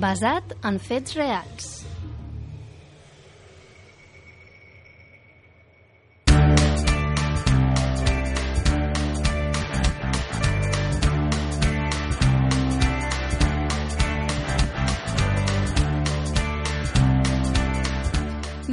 basat 0.00 0.56
en 0.66 0.78
fets 0.78 1.14
reals. 1.14 1.84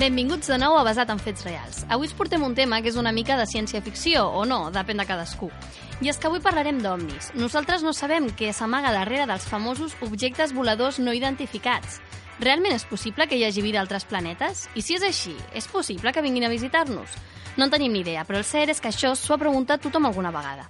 Benvinguts 0.01 0.47
de 0.49 0.57
nou 0.57 0.73
a 0.73 0.81
Basat 0.81 1.11
en 1.13 1.19
Fets 1.21 1.43
Reals. 1.45 1.83
Avui 1.93 2.07
us 2.09 2.15
portem 2.17 2.41
un 2.41 2.55
tema 2.57 2.79
que 2.81 2.89
és 2.89 2.95
una 2.97 3.11
mica 3.13 3.35
de 3.37 3.45
ciència-ficció, 3.45 4.23
o 4.33 4.47
no, 4.49 4.71
depèn 4.73 4.97
de 4.97 5.05
cadascú. 5.05 5.51
I 6.01 6.09
és 6.09 6.17
que 6.17 6.25
avui 6.25 6.41
parlarem 6.41 6.79
d'ovnis. 6.81 7.27
Nosaltres 7.37 7.83
no 7.85 7.91
sabem 7.93 8.31
què 8.33 8.49
s'amaga 8.57 8.89
darrere 8.89 9.27
dels 9.29 9.45
famosos 9.45 9.93
objectes 10.01 10.53
voladors 10.57 10.97
no 10.97 11.13
identificats. 11.13 11.99
Realment 12.41 12.73
és 12.73 12.87
possible 12.89 13.27
que 13.29 13.37
hi 13.37 13.43
hagi 13.45 13.61
vida 13.61 13.77
a 13.77 13.83
altres 13.85 14.07
planetes? 14.09 14.63
I 14.73 14.81
si 14.81 14.97
és 14.97 15.05
així, 15.05 15.35
és 15.53 15.67
possible 15.69 16.09
que 16.09 16.23
vinguin 16.25 16.47
a 16.47 16.49
visitar-nos? 16.49 17.13
No 17.53 17.67
en 17.67 17.73
tenim 17.73 17.93
ni 17.93 18.01
idea, 18.01 18.23
però 18.25 18.39
el 18.41 18.47
cert 18.49 18.73
és 18.73 18.81
que 18.81 18.89
això 18.89 19.11
s'ho 19.13 19.35
ha 19.35 19.43
preguntat 19.43 19.83
tothom 19.85 20.07
alguna 20.09 20.31
vegada. 20.33 20.65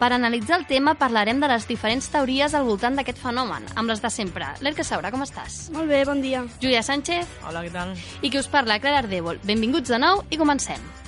Per 0.00 0.08
analitzar 0.10 0.58
el 0.58 0.66
tema 0.66 0.96
parlarem 0.98 1.38
de 1.38 1.52
les 1.52 1.68
diferents 1.68 2.08
teories 2.10 2.56
al 2.58 2.66
voltant 2.66 2.98
d'aquest 2.98 3.20
fenomen, 3.22 3.68
amb 3.76 3.86
les 3.92 4.02
de 4.02 4.10
sempre. 4.10 4.48
L'Erca 4.66 4.82
Saura, 4.82 5.12
com 5.14 5.22
estàs? 5.22 5.68
Molt 5.76 5.86
bé, 5.86 6.02
bon 6.08 6.24
dia. 6.24 6.42
Júlia 6.58 6.82
Sánchez. 6.82 7.38
Hola, 7.46 7.62
què 7.62 7.70
tal? 7.70 7.94
I 8.18 8.32
qui 8.34 8.42
us 8.42 8.50
parla, 8.50 8.80
Clara 8.82 9.04
Ardèvol. 9.04 9.38
Benvinguts 9.46 9.94
de 9.94 10.02
nou 10.02 10.24
i 10.26 10.42
comencem. 10.42 11.01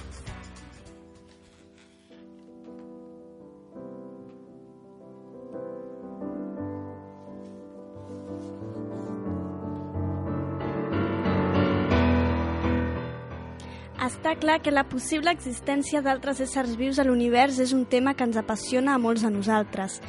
Clar 14.45 14.61
que 14.61 14.71
la 14.71 14.85
possible 14.85 15.33
existència 15.33 16.03
d'altres 16.05 16.43
éssers 16.45 16.75
vius 16.77 16.99
a 17.01 17.05
l'univers 17.07 17.57
és 17.65 17.71
un 17.73 17.87
tema 17.89 18.13
que 18.13 18.27
ens 18.27 18.37
apassiona 18.37 18.93
a 18.93 19.01
molts 19.01 19.23
de 19.25 19.31
nosaltres. 19.33 20.03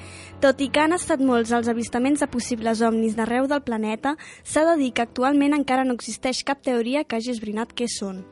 Tot 0.44 0.60
i 0.60 0.68
que 0.68 0.82
han 0.84 0.92
estat 0.92 1.24
molts 1.24 1.54
els 1.56 1.70
avistaments 1.72 2.20
de 2.20 2.28
possibles 2.28 2.82
ovnis 2.84 3.16
d'arreu 3.16 3.48
del 3.48 3.64
planeta, 3.64 4.18
s'ha 4.44 4.66
de 4.68 4.76
dir 4.82 4.92
que 4.92 5.06
actualment 5.06 5.56
encara 5.56 5.88
no 5.88 5.96
existeix 5.96 6.44
cap 6.44 6.60
teoria 6.68 7.06
que 7.06 7.16
hagi 7.16 7.32
esbrinat 7.32 7.72
què 7.72 7.88
són. 7.88 8.26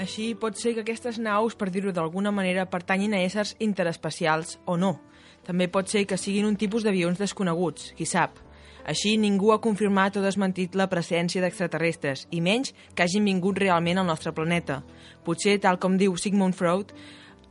Així 0.00 0.32
pot 0.32 0.56
ser 0.56 0.72
que 0.72 0.86
aquestes 0.86 1.20
naus, 1.20 1.52
per 1.52 1.68
dir-ho 1.68 1.92
d'alguna 1.92 2.32
manera, 2.32 2.64
pertanyin 2.64 3.12
a 3.12 3.20
éssers 3.20 3.58
interespacials 3.60 4.56
o 4.64 4.80
no. 4.80 4.96
També 5.44 5.68
pot 5.68 5.92
ser 5.92 6.06
que 6.08 6.16
siguin 6.16 6.48
un 6.48 6.56
tipus 6.56 6.86
d'avions 6.86 7.20
desconeguts, 7.20 7.92
qui 7.92 8.08
sap. 8.08 8.40
Així, 8.88 9.16
ningú 9.16 9.52
ha 9.52 9.60
confirmat 9.60 10.16
o 10.16 10.24
desmentit 10.24 10.76
la 10.78 10.88
presència 10.88 11.42
d'extraterrestres, 11.42 12.26
i 12.30 12.40
menys 12.40 12.74
que 12.94 13.04
hagin 13.04 13.26
vingut 13.28 13.58
realment 13.58 14.00
al 14.00 14.08
nostre 14.08 14.32
planeta. 14.32 14.82
Potser, 15.24 15.58
tal 15.60 15.78
com 15.78 15.98
diu 16.00 16.16
Sigmund 16.16 16.56
Freud, 16.56 16.94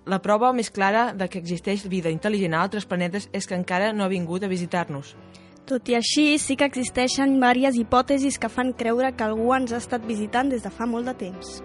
la 0.10 0.22
prova 0.24 0.54
més 0.54 0.72
clara 0.74 1.12
de 1.14 1.28
que 1.30 1.40
existeix 1.42 1.86
vida 1.90 2.10
intel·ligent 2.10 2.56
a 2.56 2.64
altres 2.64 2.88
planetes 2.90 3.30
és 3.32 3.46
que 3.46 3.58
encara 3.58 3.92
no 3.94 4.04
ha 4.04 4.14
vingut 4.14 4.44
a 4.44 4.50
visitar-nos. 4.52 5.14
Tot 5.70 5.90
i 5.92 6.00
així, 6.00 6.40
sí 6.42 6.56
que 6.58 6.66
existeixen 6.66 7.36
diverses 7.36 7.78
hipòtesis 7.78 8.40
que 8.42 8.50
fan 8.50 8.74
creure 8.74 9.14
que 9.14 9.28
algú 9.28 9.54
ens 9.54 9.76
ha 9.76 9.84
estat 9.84 10.08
visitant 10.08 10.50
des 10.50 10.66
de 10.66 10.74
fa 10.74 10.90
molt 10.90 11.06
de 11.06 11.14
temps. 11.28 11.60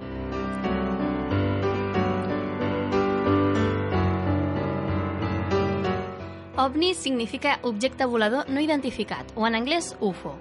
OVNI 6.56 6.94
significa 6.94 7.58
objecte 7.62 8.04
volador 8.04 8.48
no 8.48 8.60
identificat, 8.60 9.32
o 9.34 9.46
en 9.46 9.56
anglès 9.56 9.96
UFO. 9.98 10.36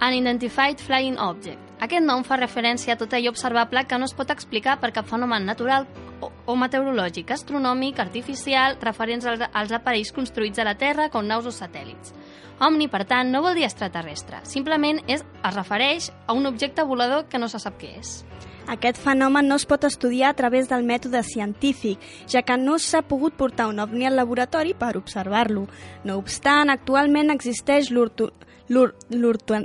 Unidentified 0.00 0.78
Flying 0.80 1.18
Object. 1.20 1.60
Aquest 1.84 2.06
nom 2.06 2.22
fa 2.24 2.38
referència 2.40 2.94
a 2.94 2.96
tot 2.96 3.12
allò 3.12 3.28
observable 3.28 3.82
que 3.84 3.98
no 4.00 4.08
es 4.08 4.14
pot 4.16 4.32
explicar 4.32 4.78
per 4.80 4.88
cap 4.96 5.04
fenomen 5.04 5.44
natural 5.44 5.84
o, 6.24 6.30
o 6.48 6.56
meteorològic, 6.56 7.34
astronòmic, 7.36 8.00
artificial, 8.00 8.78
referents 8.80 9.28
als, 9.28 9.44
als 9.52 9.76
aparells 9.76 10.14
construïts 10.16 10.58
a 10.60 10.64
la 10.64 10.78
Terra 10.80 11.10
com 11.12 11.28
naus 11.28 11.44
o 11.44 11.52
satèl·lits. 11.52 12.16
Omni, 12.64 12.88
per 12.88 13.04
tant, 13.04 13.28
no 13.28 13.44
vol 13.44 13.60
dir 13.60 13.68
extraterrestre. 13.68 14.40
Simplement 14.48 15.02
és, 15.08 15.20
es 15.20 15.54
refereix 15.56 16.08
a 16.26 16.32
un 16.32 16.48
objecte 16.48 16.88
volador 16.88 17.28
que 17.28 17.40
no 17.40 17.52
se 17.52 17.60
sap 17.60 17.76
què 17.80 17.98
és. 18.00 18.22
Aquest 18.70 19.00
fenomen 19.02 19.48
no 19.50 19.56
es 19.58 19.64
pot 19.66 19.82
estudiar 19.82 20.28
a 20.30 20.36
través 20.38 20.68
del 20.70 20.84
mètode 20.86 21.24
científic, 21.26 21.98
ja 22.30 22.44
que 22.46 22.54
no 22.54 22.76
s'ha 22.78 23.02
pogut 23.02 23.34
portar 23.34 23.66
un 23.66 23.80
ovni 23.82 24.06
al 24.06 24.14
laboratori 24.14 24.76
per 24.78 24.92
observar-lo. 25.00 25.64
No 26.06 26.18
obstant, 26.20 26.70
actualment 26.70 27.34
existeix 27.34 27.90
l'urtu... 27.90 28.30
l'ur... 28.68 28.94
l'urtu... 29.10 29.64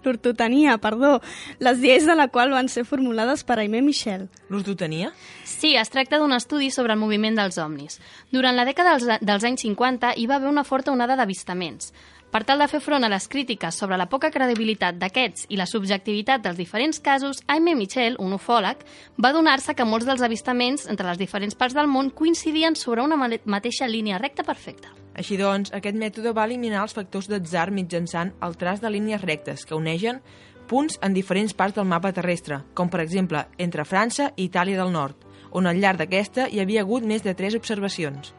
l'ortotania, 0.00 0.78
perdó, 0.86 1.20
les 1.58 1.82
lleis 1.82 2.06
de 2.08 2.16
la 2.16 2.28
qual 2.32 2.54
van 2.56 2.70
ser 2.72 2.86
formulades 2.88 3.44
per 3.44 3.58
Aimé 3.60 3.82
Michel. 3.84 4.30
L'ortotania? 4.48 5.12
Sí, 5.44 5.74
es 5.76 5.92
tracta 5.92 6.22
d'un 6.22 6.32
estudi 6.32 6.70
sobre 6.70 6.96
el 6.96 7.02
moviment 7.02 7.36
dels 7.36 7.60
ovnis. 7.60 8.00
Durant 8.32 8.56
la 8.56 8.64
dècada 8.64 8.96
dels, 8.96 9.20
dels 9.20 9.44
anys 9.44 9.66
50 9.68 10.14
hi 10.16 10.24
va 10.24 10.40
haver 10.40 10.48
una 10.48 10.64
forta 10.64 10.96
onada 10.96 11.20
d'avistaments. 11.20 11.92
Per 12.30 12.44
tal 12.46 12.60
de 12.62 12.68
fer 12.70 12.78
front 12.78 13.02
a 13.02 13.08
les 13.10 13.24
crítiques 13.26 13.74
sobre 13.74 13.96
la 13.98 14.06
poca 14.06 14.28
credibilitat 14.30 14.94
d'aquests 15.00 15.48
i 15.50 15.56
la 15.58 15.66
subjectivitat 15.66 16.44
dels 16.44 16.60
diferents 16.60 17.00
casos, 17.02 17.40
Aimé 17.50 17.74
Michel, 17.74 18.14
un 18.22 18.36
ufòleg, 18.36 18.84
va 19.18 19.32
donar-se 19.34 19.74
que 19.74 19.86
molts 19.86 20.06
dels 20.06 20.22
avistaments 20.22 20.86
entre 20.86 21.08
les 21.08 21.18
diferents 21.18 21.58
parts 21.58 21.74
del 21.74 21.90
món 21.90 22.12
coincidien 22.14 22.78
sobre 22.78 23.02
una 23.02 23.18
mateixa 23.18 23.88
línia 23.90 24.22
recta 24.22 24.46
perfecta. 24.46 24.94
Així 25.18 25.40
doncs, 25.40 25.74
aquest 25.74 25.98
mètode 25.98 26.30
va 26.30 26.46
eliminar 26.46 26.84
els 26.84 26.94
factors 26.94 27.26
d'atzar 27.26 27.72
mitjançant 27.74 28.30
el 28.46 28.54
traç 28.56 28.78
de 28.78 28.94
línies 28.94 29.26
rectes 29.26 29.66
que 29.66 29.74
uneixen 29.74 30.22
punts 30.70 31.00
en 31.02 31.16
diferents 31.18 31.50
parts 31.58 31.74
del 31.74 31.90
mapa 31.90 32.12
terrestre, 32.14 32.60
com 32.78 32.88
per 32.88 33.02
exemple 33.02 33.42
entre 33.58 33.82
França 33.82 34.30
i 34.36 34.46
Itàlia 34.46 34.78
del 34.78 34.94
Nord, 34.94 35.26
on 35.50 35.66
al 35.66 35.82
llarg 35.82 35.98
d'aquesta 35.98 36.46
hi 36.46 36.62
havia 36.62 36.86
hagut 36.86 37.02
més 37.02 37.26
de 37.26 37.34
tres 37.34 37.58
observacions. 37.58 38.30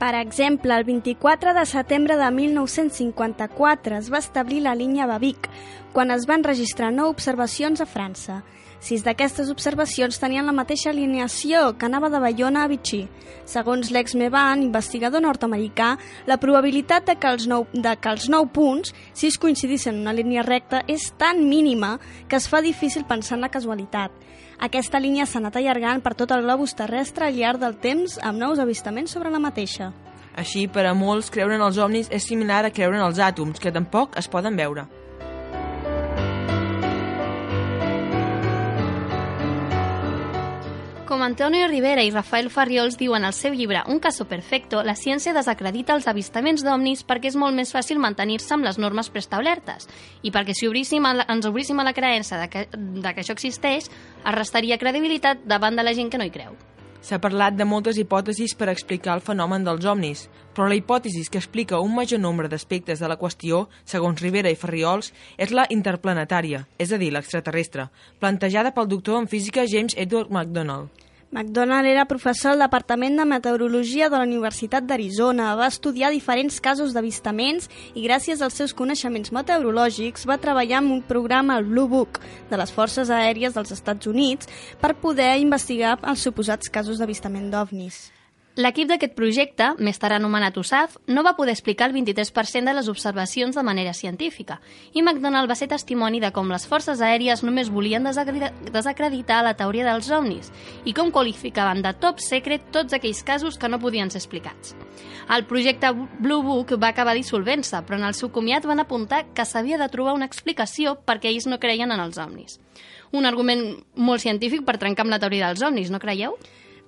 Per 0.00 0.14
exemple, 0.14 0.72
el 0.72 0.84
24 0.84 1.52
de 1.52 1.66
setembre 1.66 2.16
de 2.16 2.30
1954 2.32 3.98
es 3.98 4.08
va 4.08 4.22
establir 4.24 4.62
la 4.64 4.72
línia 4.74 5.04
Babic, 5.06 5.50
quan 5.92 6.10
es 6.14 6.24
van 6.24 6.40
registrar 6.40 6.88
nou 6.88 7.10
observacions 7.12 7.82
a 7.84 7.86
França. 7.86 8.38
Sis 8.80 9.04
d'aquestes 9.04 9.50
observacions 9.52 10.16
tenien 10.16 10.48
la 10.48 10.56
mateixa 10.56 10.88
alineació 10.88 11.74
que 11.76 11.84
anava 11.84 12.08
de 12.08 12.22
Bayona 12.24 12.62
a 12.64 12.70
Vichy. 12.72 13.02
Segons 13.44 13.90
l'ex 13.92 14.16
Mevan, 14.16 14.62
investigador 14.64 15.20
nord-americà, 15.20 15.90
la 16.24 16.40
probabilitat 16.40 17.04
de 17.04 17.18
que, 17.20 17.28
els 17.28 17.44
nou, 17.50 17.66
de 17.74 17.92
que 18.00 18.08
els 18.08 18.30
nou 18.32 18.48
punts, 18.48 18.94
si 19.12 19.28
es 19.28 19.36
coincidissin 19.36 19.98
en 19.98 20.00
una 20.06 20.16
línia 20.16 20.46
recta, 20.48 20.80
és 20.88 21.10
tan 21.20 21.44
mínima 21.44 21.98
que 22.26 22.40
es 22.40 22.48
fa 22.48 22.64
difícil 22.64 23.04
pensar 23.04 23.36
en 23.36 23.44
la 23.44 23.52
casualitat. 23.52 24.16
Aquesta 24.60 25.00
línia 25.00 25.24
s'ha 25.24 25.38
anat 25.40 25.54
allargant 25.56 26.02
per 26.04 26.12
tot 26.12 26.34
el 26.36 26.42
globus 26.44 26.74
terrestre 26.76 27.24
al 27.24 27.36
llarg 27.38 27.62
del 27.62 27.78
temps 27.80 28.18
amb 28.20 28.36
nous 28.36 28.60
avistaments 28.60 29.14
sobre 29.16 29.32
la 29.32 29.40
mateixa. 29.40 29.88
Així, 30.36 30.66
per 30.68 30.84
a 30.84 30.92
molts, 30.94 31.30
creure 31.32 31.56
en 31.56 31.64
els 31.64 31.78
ovnis 31.80 32.10
és 32.12 32.26
similar 32.28 32.66
a 32.66 32.70
creure 32.70 33.00
en 33.00 33.06
els 33.06 33.18
àtoms, 33.24 33.58
que 33.58 33.72
tampoc 33.72 34.20
es 34.20 34.28
poden 34.28 34.60
veure. 34.60 34.84
Com 41.10 41.24
Antonio 41.24 41.66
Rivera 41.66 42.04
i 42.06 42.12
Rafael 42.14 42.52
Farriols 42.54 42.94
diuen 42.94 43.24
al 43.26 43.34
seu 43.34 43.50
llibre 43.58 43.80
Un 43.90 43.98
caso 43.98 44.28
perfecto, 44.30 44.84
la 44.86 44.94
ciència 44.94 45.34
desacredita 45.34 45.96
els 45.98 46.06
avistaments 46.06 46.62
d'ovnis 46.62 47.02
perquè 47.02 47.32
és 47.32 47.38
molt 47.42 47.58
més 47.58 47.74
fàcil 47.74 47.98
mantenir-se 47.98 48.54
amb 48.54 48.68
les 48.68 48.78
normes 48.78 49.10
preestablertes 49.10 49.90
i 50.22 50.30
perquè 50.30 50.54
si 50.54 50.70
obríssim 50.70 51.10
la, 51.10 51.26
ens 51.26 51.50
obríssim 51.50 51.82
a 51.82 51.88
la 51.90 51.96
creença 51.98 52.38
de 52.38 52.46
que, 52.54 52.68
de 52.78 53.10
que 53.10 53.26
això 53.26 53.34
existeix, 53.34 53.90
es 53.90 54.34
restaria 54.38 54.78
credibilitat 54.78 55.42
davant 55.50 55.74
de 55.74 55.82
la 55.82 55.98
gent 55.98 56.14
que 56.14 56.22
no 56.22 56.30
hi 56.30 56.36
creu. 56.38 56.54
S'ha 57.00 57.16
parlat 57.16 57.54
de 57.56 57.64
moltes 57.64 57.96
hipòtesis 57.96 58.52
per 58.60 58.68
explicar 58.68 59.14
el 59.16 59.22
fenomen 59.24 59.64
dels 59.64 59.86
ovnis, 59.88 60.26
però 60.52 60.66
la 60.68 60.76
hipòtesi 60.76 61.22
que 61.32 61.40
explica 61.40 61.80
un 61.80 61.94
major 61.96 62.20
nombre 62.20 62.48
d'aspectes 62.52 63.00
de 63.00 63.08
la 63.08 63.16
qüestió, 63.16 63.62
segons 63.88 64.20
Rivera 64.20 64.52
i 64.52 64.58
Ferriols, 64.60 65.08
és 65.40 65.54
la 65.56 65.64
interplanetària, 65.72 66.66
és 66.76 66.92
a 66.92 66.98
dir, 67.00 67.08
l'extraterrestre, 67.14 67.88
plantejada 68.20 68.74
pel 68.76 68.90
doctor 68.92 69.22
en 69.22 69.30
física 69.32 69.64
James 69.64 69.96
Edward 69.96 70.28
McDonald. 70.28 70.92
McDonald 71.32 71.86
era 71.86 72.08
professor 72.10 72.56
al 72.56 72.58
Departament 72.58 73.14
de 73.20 73.24
Meteorologia 73.24 74.08
de 74.10 74.18
la 74.18 74.26
Universitat 74.26 74.82
d'Arizona. 74.82 75.52
Va 75.54 75.68
estudiar 75.70 76.10
diferents 76.10 76.58
casos 76.58 76.90
d'avistaments 76.90 77.70
i 77.94 78.02
gràcies 78.02 78.42
als 78.42 78.58
seus 78.58 78.74
coneixements 78.74 79.30
meteorològics 79.30 80.26
va 80.26 80.40
treballar 80.42 80.82
en 80.82 80.90
un 80.98 81.02
programa 81.06 81.54
al 81.54 81.68
Blue 81.70 81.86
Book 81.86 82.18
de 82.50 82.58
les 82.58 82.74
Forces 82.74 83.14
Aèries 83.14 83.54
dels 83.54 83.70
Estats 83.70 84.10
Units 84.10 84.50
per 84.82 84.96
poder 84.98 85.36
investigar 85.38 86.00
els 86.02 86.26
suposats 86.26 86.66
casos 86.68 86.98
d'avistament 86.98 87.46
d'ovnis. 87.54 88.08
L'equip 88.58 88.88
d'aquest 88.90 89.12
projecte, 89.14 89.68
més 89.78 90.00
tard 90.02 90.16
anomenat 90.16 90.56
USAF, 90.58 90.96
no 91.06 91.22
va 91.22 91.36
poder 91.38 91.52
explicar 91.54 91.86
el 91.86 91.92
23% 91.94 92.66
de 92.66 92.72
les 92.74 92.88
observacions 92.90 93.54
de 93.54 93.62
manera 93.62 93.92
científica, 93.94 94.56
i 94.92 95.04
McDonald 95.04 95.46
va 95.46 95.54
ser 95.54 95.68
testimoni 95.70 96.18
de 96.18 96.32
com 96.34 96.50
les 96.50 96.66
forces 96.66 96.98
aèries 96.98 97.44
només 97.46 97.70
volien 97.70 98.02
desacreditar 98.02 99.44
la 99.46 99.54
teoria 99.54 99.86
dels 99.86 100.10
ovnis 100.10 100.50
i 100.84 100.94
com 100.98 101.12
qualificaven 101.14 101.78
de 101.84 101.92
top 102.02 102.18
secret 102.18 102.66
tots 102.74 102.96
aquells 102.98 103.22
casos 103.22 103.56
que 103.56 103.70
no 103.70 103.78
podien 103.78 104.10
ser 104.10 104.18
explicats. 104.18 104.74
El 105.30 105.46
projecte 105.46 105.92
Blue 106.18 106.42
Book 106.42 106.74
va 106.74 106.90
acabar 106.90 107.14
dissolvent-se, 107.14 107.84
però 107.86 108.00
en 108.00 108.08
el 108.08 108.18
seu 108.18 108.32
comiat 108.34 108.66
van 108.66 108.82
apuntar 108.82 109.28
que 109.30 109.46
s'havia 109.46 109.78
de 109.78 109.88
trobar 109.94 110.16
una 110.18 110.26
explicació 110.26 110.96
perquè 111.06 111.30
ells 111.30 111.46
no 111.46 111.62
creien 111.62 111.94
en 111.94 112.02
els 112.02 112.18
ovnis. 112.18 112.58
Un 113.14 113.30
argument 113.30 113.62
molt 113.94 114.26
científic 114.26 114.66
per 114.66 114.80
trencar 114.82 115.06
amb 115.06 115.14
la 115.14 115.22
teoria 115.22 115.46
dels 115.46 115.62
ovnis, 115.62 115.94
no 115.94 116.02
creieu? 116.02 116.34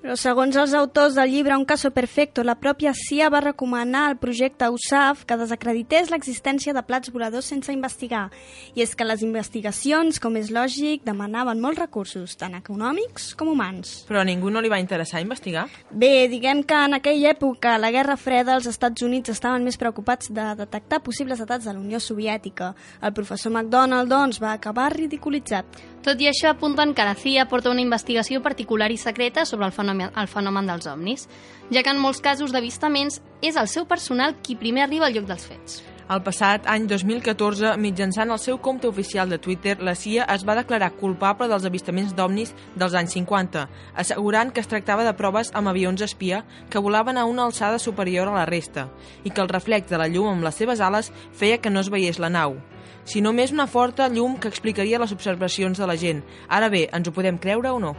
Però 0.02 0.16
segons 0.18 0.56
els 0.58 0.72
autors 0.74 1.14
del 1.14 1.30
llibre 1.30 1.54
Un 1.54 1.64
caso 1.64 1.92
perfecto, 1.94 2.42
la 2.42 2.56
pròpia 2.58 2.90
CIA 2.90 3.28
va 3.30 3.38
recomanar 3.40 4.08
al 4.08 4.16
projecte 4.18 4.66
USAF 4.66 5.20
que 5.28 5.36
desacredités 5.38 6.10
l'existència 6.10 6.72
de 6.74 6.82
plats 6.82 7.12
voladors 7.14 7.46
sense 7.46 7.70
investigar. 7.70 8.24
I 8.74 8.82
és 8.82 8.96
que 8.98 9.06
les 9.06 9.22
investigacions, 9.22 10.18
com 10.18 10.34
és 10.40 10.50
lògic, 10.50 11.04
demanaven 11.06 11.62
molts 11.62 11.78
recursos, 11.78 12.34
tant 12.40 12.56
econòmics 12.58 13.28
com 13.38 13.52
humans. 13.52 14.00
Però 14.08 14.24
a 14.24 14.26
ningú 14.26 14.50
no 14.50 14.58
li 14.58 14.72
va 14.72 14.80
interessar 14.82 15.22
investigar? 15.22 15.68
Bé, 15.92 16.26
diguem 16.26 16.64
que 16.66 16.82
en 16.88 16.98
aquella 16.98 17.30
època, 17.36 17.76
la 17.78 17.92
Guerra 17.94 18.18
Freda, 18.18 18.58
els 18.58 18.66
Estats 18.66 19.06
Units 19.06 19.30
estaven 19.30 19.62
més 19.62 19.78
preocupats 19.78 20.34
de 20.34 20.48
detectar 20.58 21.04
possibles 21.06 21.38
atacs 21.46 21.70
de 21.70 21.76
la 21.76 21.84
Unió 21.84 22.02
Soviètica. 22.02 22.72
El 22.98 23.14
professor 23.14 23.54
McDonald, 23.54 24.10
doncs, 24.10 24.42
va 24.42 24.56
acabar 24.58 24.90
ridiculitzat. 24.96 25.78
Tot 26.02 26.18
i 26.18 26.26
això, 26.26 26.50
apunten 26.50 26.90
que 26.98 27.06
la 27.06 27.14
CIA 27.14 27.46
porta 27.46 27.70
una 27.70 27.84
investigació 27.84 28.42
particular 28.42 28.90
i 28.90 28.98
secreta 28.98 29.46
sobre 29.46 29.70
el 29.70 29.76
fenomen, 29.76 29.91
el 30.00 30.28
fenomen 30.28 30.66
dels 30.66 30.88
ovnis, 30.88 31.28
ja 31.70 31.82
que 31.82 31.92
en 31.92 32.00
molts 32.00 32.22
casos 32.24 32.52
d'avistaments 32.52 33.20
és 33.42 33.56
el 33.56 33.68
seu 33.68 33.84
personal 33.86 34.36
qui 34.42 34.56
primer 34.56 34.86
arriba 34.86 35.06
al 35.06 35.16
lloc 35.16 35.28
dels 35.28 35.46
fets. 35.46 35.82
El 36.12 36.20
passat 36.20 36.66
any 36.68 36.88
2014, 36.90 37.76
mitjançant 37.80 38.32
el 38.34 38.40
seu 38.42 38.58
compte 38.60 38.88
oficial 38.88 39.30
de 39.30 39.38
Twitter, 39.38 39.78
la 39.80 39.94
CIA 39.96 40.26
es 40.34 40.42
va 40.44 40.56
declarar 40.58 40.90
culpable 40.98 41.46
dels 41.48 41.64
avistaments 41.64 42.12
d'ovnis 42.18 42.52
dels 42.76 42.96
anys 42.98 43.14
50, 43.16 43.62
assegurant 44.02 44.50
que 44.52 44.60
es 44.60 44.68
tractava 44.68 45.06
de 45.06 45.14
proves 45.16 45.52
amb 45.56 45.70
avions 45.72 46.02
espia 46.04 46.42
que 46.68 46.82
volaven 46.82 47.16
a 47.16 47.24
una 47.24 47.46
alçada 47.46 47.78
superior 47.78 48.28
a 48.28 48.36
la 48.36 48.44
resta 48.50 48.90
i 49.24 49.30
que 49.30 49.40
el 49.40 49.48
reflex 49.48 49.88
de 49.88 50.02
la 50.02 50.10
llum 50.10 50.28
amb 50.34 50.44
les 50.44 50.58
seves 50.58 50.84
ales 50.84 51.12
feia 51.32 51.62
que 51.62 51.70
no 51.70 51.80
es 51.80 51.92
veiés 51.92 52.20
la 52.20 52.32
nau 52.32 52.58
sinó 53.04 53.32
més 53.32 53.52
una 53.52 53.66
forta 53.66 54.08
llum 54.08 54.36
que 54.38 54.50
explicaria 54.50 55.00
les 55.02 55.12
observacions 55.12 55.78
de 55.78 55.86
la 55.86 55.96
gent. 55.98 56.22
Ara 56.48 56.68
bé, 56.70 56.88
ens 56.92 57.08
ho 57.08 57.14
podem 57.14 57.38
creure 57.38 57.72
o 57.72 57.80
no? 57.82 57.96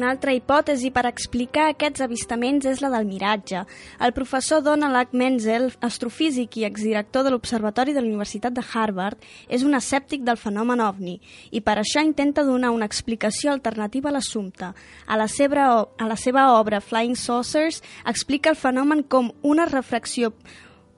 Una 0.00 0.14
altra 0.14 0.32
hipòtesi 0.32 0.88
per 0.96 1.02
explicar 1.04 1.66
aquests 1.68 2.00
avistaments 2.00 2.64
és 2.64 2.78
la 2.80 2.88
del 2.88 3.04
miratge. 3.04 3.66
El 4.00 4.14
professor 4.16 4.62
Donald 4.64 4.96
H. 4.96 5.10
Menzel, 5.12 5.66
astrofísic 5.84 6.54
i 6.56 6.62
exdirector 6.64 7.26
de 7.26 7.32
l'Observatori 7.34 7.92
de 7.92 8.00
la 8.00 8.08
Universitat 8.08 8.54
de 8.56 8.62
Harvard, 8.64 9.18
és 9.52 9.60
un 9.60 9.76
escèptic 9.76 10.22
del 10.24 10.38
fenomen 10.40 10.80
ovni 10.80 11.18
i 11.52 11.60
per 11.60 11.74
això 11.82 12.00
intenta 12.00 12.46
donar 12.48 12.70
una 12.72 12.88
explicació 12.88 13.52
alternativa 13.52 14.08
a 14.08 14.14
l'assumpte. 14.14 14.70
A, 14.72 15.18
la 15.20 15.26
seva, 15.28 15.66
a 15.84 16.08
la 16.08 16.16
seva 16.16 16.46
obra 16.54 16.80
Flying 16.80 17.18
Saucers 17.20 17.82
explica 18.08 18.54
el 18.54 18.56
fenomen 18.56 19.02
com 19.02 19.28
una 19.42 19.66
refracció 19.68 20.32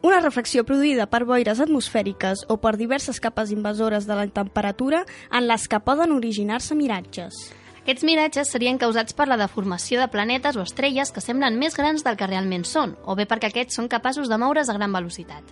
una 0.02 0.20
refracció 0.20 0.62
produïda 0.66 1.08
per 1.10 1.24
boires 1.26 1.58
atmosfèriques 1.62 2.46
o 2.46 2.60
per 2.62 2.76
diverses 2.78 3.18
capes 3.22 3.50
invasores 3.50 4.06
de 4.06 4.14
la 4.18 4.28
temperatura 4.30 5.02
en 5.30 5.48
les 5.50 5.66
que 5.66 5.82
poden 5.82 6.14
originar-se 6.14 6.78
miratges. 6.78 7.42
Aquests 7.82 8.04
miratges 8.06 8.52
serien 8.54 8.76
causats 8.78 9.14
per 9.18 9.24
la 9.26 9.36
deformació 9.40 9.98
de 9.98 10.06
planetes 10.06 10.54
o 10.54 10.62
estrelles 10.62 11.10
que 11.10 11.22
semblen 11.24 11.56
més 11.58 11.74
grans 11.74 12.04
del 12.06 12.14
que 12.18 12.28
realment 12.30 12.62
són, 12.62 12.92
o 13.02 13.16
bé 13.18 13.26
perquè 13.26 13.50
aquests 13.50 13.74
són 13.80 13.88
capaços 13.90 14.30
de 14.30 14.38
moure's 14.38 14.70
a 14.70 14.76
gran 14.76 14.94
velocitat. 14.94 15.42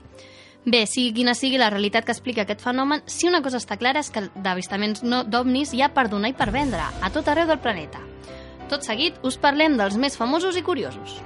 Bé, 0.62 0.84
sigui 0.86 1.10
quina 1.16 1.34
sigui 1.34 1.58
la 1.58 1.72
realitat 1.72 2.06
que 2.06 2.14
explica 2.14 2.44
aquest 2.44 2.62
fenomen, 2.62 3.02
si 3.10 3.26
una 3.26 3.42
cosa 3.42 3.58
està 3.58 3.80
clara 3.80 4.04
és 4.04 4.12
que 4.14 4.28
d'avistaments 4.44 5.02
no 5.02 5.24
d'ovnis 5.26 5.74
hi 5.74 5.82
ha 5.82 5.90
per 5.90 6.06
donar 6.12 6.30
i 6.30 6.38
per 6.38 6.52
vendre, 6.54 6.86
a 6.86 7.10
tot 7.10 7.32
arreu 7.32 7.50
del 7.50 7.62
planeta. 7.64 8.04
Tot 8.70 8.86
seguit, 8.86 9.18
us 9.26 9.40
parlem 9.40 9.74
dels 9.80 9.98
més 9.98 10.20
famosos 10.20 10.54
i 10.54 10.62
curiosos. 10.62 11.18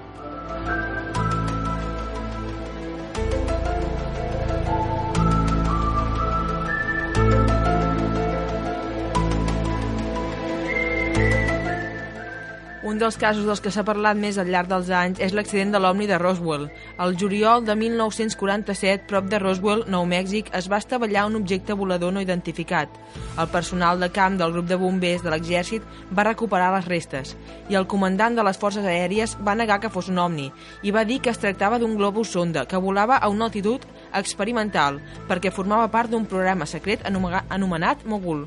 Un 12.84 12.98
dels 13.00 13.16
casos 13.16 13.46
dels 13.48 13.62
que 13.64 13.70
s'ha 13.72 13.82
parlat 13.88 14.18
més 14.20 14.36
al 14.36 14.50
llarg 14.52 14.68
dels 14.68 14.90
anys 14.92 15.20
és 15.24 15.32
l'accident 15.32 15.70
de 15.72 15.78
l'Omni 15.80 16.04
de 16.04 16.18
Roswell. 16.20 16.66
El 17.00 17.14
juliol 17.16 17.62
de 17.64 17.72
1947, 17.80 19.06
prop 19.08 19.30
de 19.32 19.38
Roswell, 19.40 19.86
Nou 19.88 20.04
Mèxic, 20.04 20.50
es 20.52 20.66
va 20.68 20.76
estavellar 20.82 21.22
un 21.24 21.38
objecte 21.38 21.72
volador 21.72 22.12
no 22.12 22.20
identificat. 22.20 22.92
El 23.40 23.48
personal 23.48 24.04
de 24.04 24.10
camp 24.12 24.36
del 24.36 24.52
grup 24.52 24.68
de 24.68 24.76
bombers 24.76 25.24
de 25.24 25.32
l'exèrcit 25.32 25.86
va 26.12 26.26
recuperar 26.28 26.74
les 26.74 26.90
restes 26.92 27.32
i 27.72 27.78
el 27.80 27.88
comandant 27.88 28.36
de 28.36 28.44
les 28.44 28.60
forces 28.60 28.84
aèries 28.84 29.32
va 29.40 29.54
negar 29.56 29.78
que 29.80 29.92
fos 29.94 30.10
un 30.12 30.20
Omni 30.20 30.50
i 30.82 30.92
va 30.92 31.06
dir 31.08 31.22
que 31.24 31.32
es 31.32 31.40
tractava 31.40 31.78
d'un 31.80 31.96
globus 31.96 32.34
sonda 32.36 32.66
que 32.68 32.82
volava 32.88 33.16
a 33.16 33.32
una 33.32 33.48
altitud 33.48 33.80
experimental 34.12 35.00
perquè 35.30 35.54
formava 35.56 35.88
part 35.88 36.12
d'un 36.12 36.28
programa 36.28 36.68
secret 36.68 37.08
anomenat 37.08 38.04
Mogul. 38.04 38.44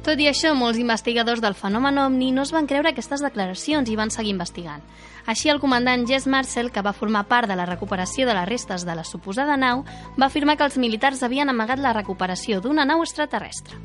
Tot 0.00 0.16
i 0.16 0.30
això, 0.30 0.54
molts 0.56 0.80
investigadors 0.80 1.42
del 1.44 1.54
fenomen 1.54 1.98
OVNI 2.00 2.30
no 2.32 2.42
es 2.46 2.52
van 2.56 2.66
creure 2.66 2.88
aquestes 2.88 3.20
declaracions 3.20 3.90
i 3.90 3.96
van 4.00 4.10
seguir 4.10 4.32
investigant. 4.32 4.80
Així, 5.28 5.50
el 5.52 5.60
comandant 5.60 6.06
Jess 6.08 6.26
Marcel, 6.26 6.72
que 6.72 6.82
va 6.82 6.96
formar 6.96 7.26
part 7.28 7.50
de 7.50 7.56
la 7.58 7.68
recuperació 7.68 8.26
de 8.26 8.34
les 8.34 8.48
restes 8.48 8.86
de 8.88 8.96
la 8.96 9.04
suposada 9.04 9.58
nau, 9.60 9.84
va 10.16 10.30
afirmar 10.30 10.56
que 10.56 10.64
els 10.64 10.78
militars 10.80 11.22
havien 11.22 11.52
amagat 11.52 11.84
la 11.84 11.92
recuperació 11.92 12.62
d'una 12.64 12.88
nau 12.88 13.04
extraterrestre. 13.04 13.76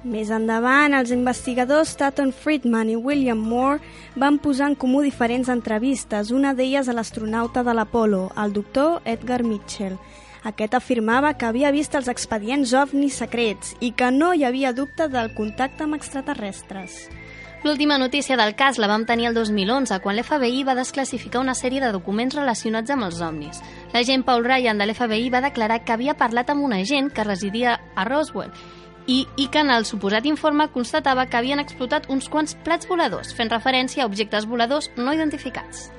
Més 0.00 0.30
endavant, 0.32 0.94
els 0.96 1.10
investigadors 1.12 1.90
Taton 2.00 2.30
Friedman 2.32 2.88
i 2.88 2.96
William 2.96 3.36
Moore 3.36 3.82
van 4.16 4.38
posar 4.40 4.70
en 4.70 4.76
comú 4.80 5.02
diferents 5.04 5.50
entrevistes, 5.52 6.30
una 6.32 6.54
d'elles 6.56 6.88
a 6.88 6.94
l'astronauta 6.96 7.60
de 7.64 7.74
l'Apolo, 7.76 8.30
el 8.40 8.54
doctor 8.56 9.02
Edgar 9.04 9.42
Mitchell, 9.44 9.98
aquest 10.44 10.74
afirmava 10.74 11.34
que 11.36 11.46
havia 11.46 11.72
vist 11.74 11.94
els 11.98 12.08
expedients 12.08 12.72
ovnis 12.74 13.18
secrets 13.20 13.74
i 13.80 13.92
que 13.92 14.10
no 14.10 14.32
hi 14.34 14.44
havia 14.48 14.72
dubte 14.72 15.08
del 15.12 15.34
contacte 15.34 15.84
amb 15.84 15.98
extraterrestres. 15.98 17.08
L'última 17.62 17.98
notícia 17.98 18.38
del 18.40 18.54
cas 18.56 18.78
la 18.80 18.88
vam 18.88 19.04
tenir 19.04 19.26
el 19.28 19.34
2011, 19.36 19.98
quan 20.00 20.16
l'FBI 20.16 20.62
va 20.64 20.74
desclassificar 20.78 21.42
una 21.42 21.52
sèrie 21.54 21.82
de 21.84 21.92
documents 21.92 22.34
relacionats 22.38 22.94
amb 22.94 23.04
els 23.04 23.20
ovnis. 23.20 23.60
L'agent 23.92 24.24
Paul 24.24 24.46
Ryan 24.48 24.80
de 24.80 24.86
l'FBI 24.88 25.28
va 25.28 25.44
declarar 25.44 25.82
que 25.84 25.92
havia 25.92 26.16
parlat 26.16 26.48
amb 26.48 26.64
un 26.64 26.72
agent 26.72 27.12
que 27.12 27.26
residia 27.28 27.76
a 27.94 28.08
Roswell 28.08 28.54
i, 29.06 29.26
i 29.36 29.48
que 29.52 29.60
en 29.60 29.76
el 29.76 29.84
suposat 29.84 30.24
informe 30.24 30.70
constatava 30.72 31.26
que 31.28 31.36
havien 31.36 31.60
explotat 31.60 32.08
uns 32.08 32.32
quants 32.32 32.56
plats 32.64 32.88
voladors, 32.88 33.36
fent 33.36 33.52
referència 33.52 34.04
a 34.04 34.08
objectes 34.08 34.48
voladors 34.48 34.88
no 34.96 35.12
identificats. 35.12 35.90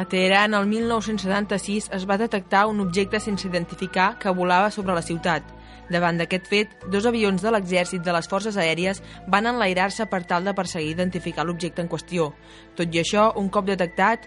A 0.00 0.06
Teheran, 0.06 0.54
el 0.54 0.64
1976, 0.64 1.90
es 1.92 2.04
va 2.08 2.16
detectar 2.16 2.62
un 2.70 2.78
objecte 2.80 3.18
sense 3.20 3.44
identificar 3.46 4.14
que 4.18 4.32
volava 4.32 4.70
sobre 4.72 4.94
la 4.96 5.02
ciutat. 5.04 5.44
Davant 5.92 6.16
d'aquest 6.16 6.46
fet, 6.48 6.72
dos 6.88 7.04
avions 7.04 7.44
de 7.44 7.52
l'exèrcit 7.52 8.00
de 8.00 8.14
les 8.16 8.30
forces 8.32 8.56
aèries 8.56 9.02
van 9.28 9.50
enlairar-se 9.50 10.06
per 10.08 10.22
tal 10.30 10.48
de 10.48 10.54
perseguir 10.56 10.88
i 10.88 10.94
identificar 10.96 11.44
l'objecte 11.44 11.84
en 11.84 11.92
qüestió. 11.92 12.30
Tot 12.80 12.96
i 12.96 13.02
això, 13.02 13.26
un 13.36 13.52
cop 13.52 13.68
detectat, 13.68 14.24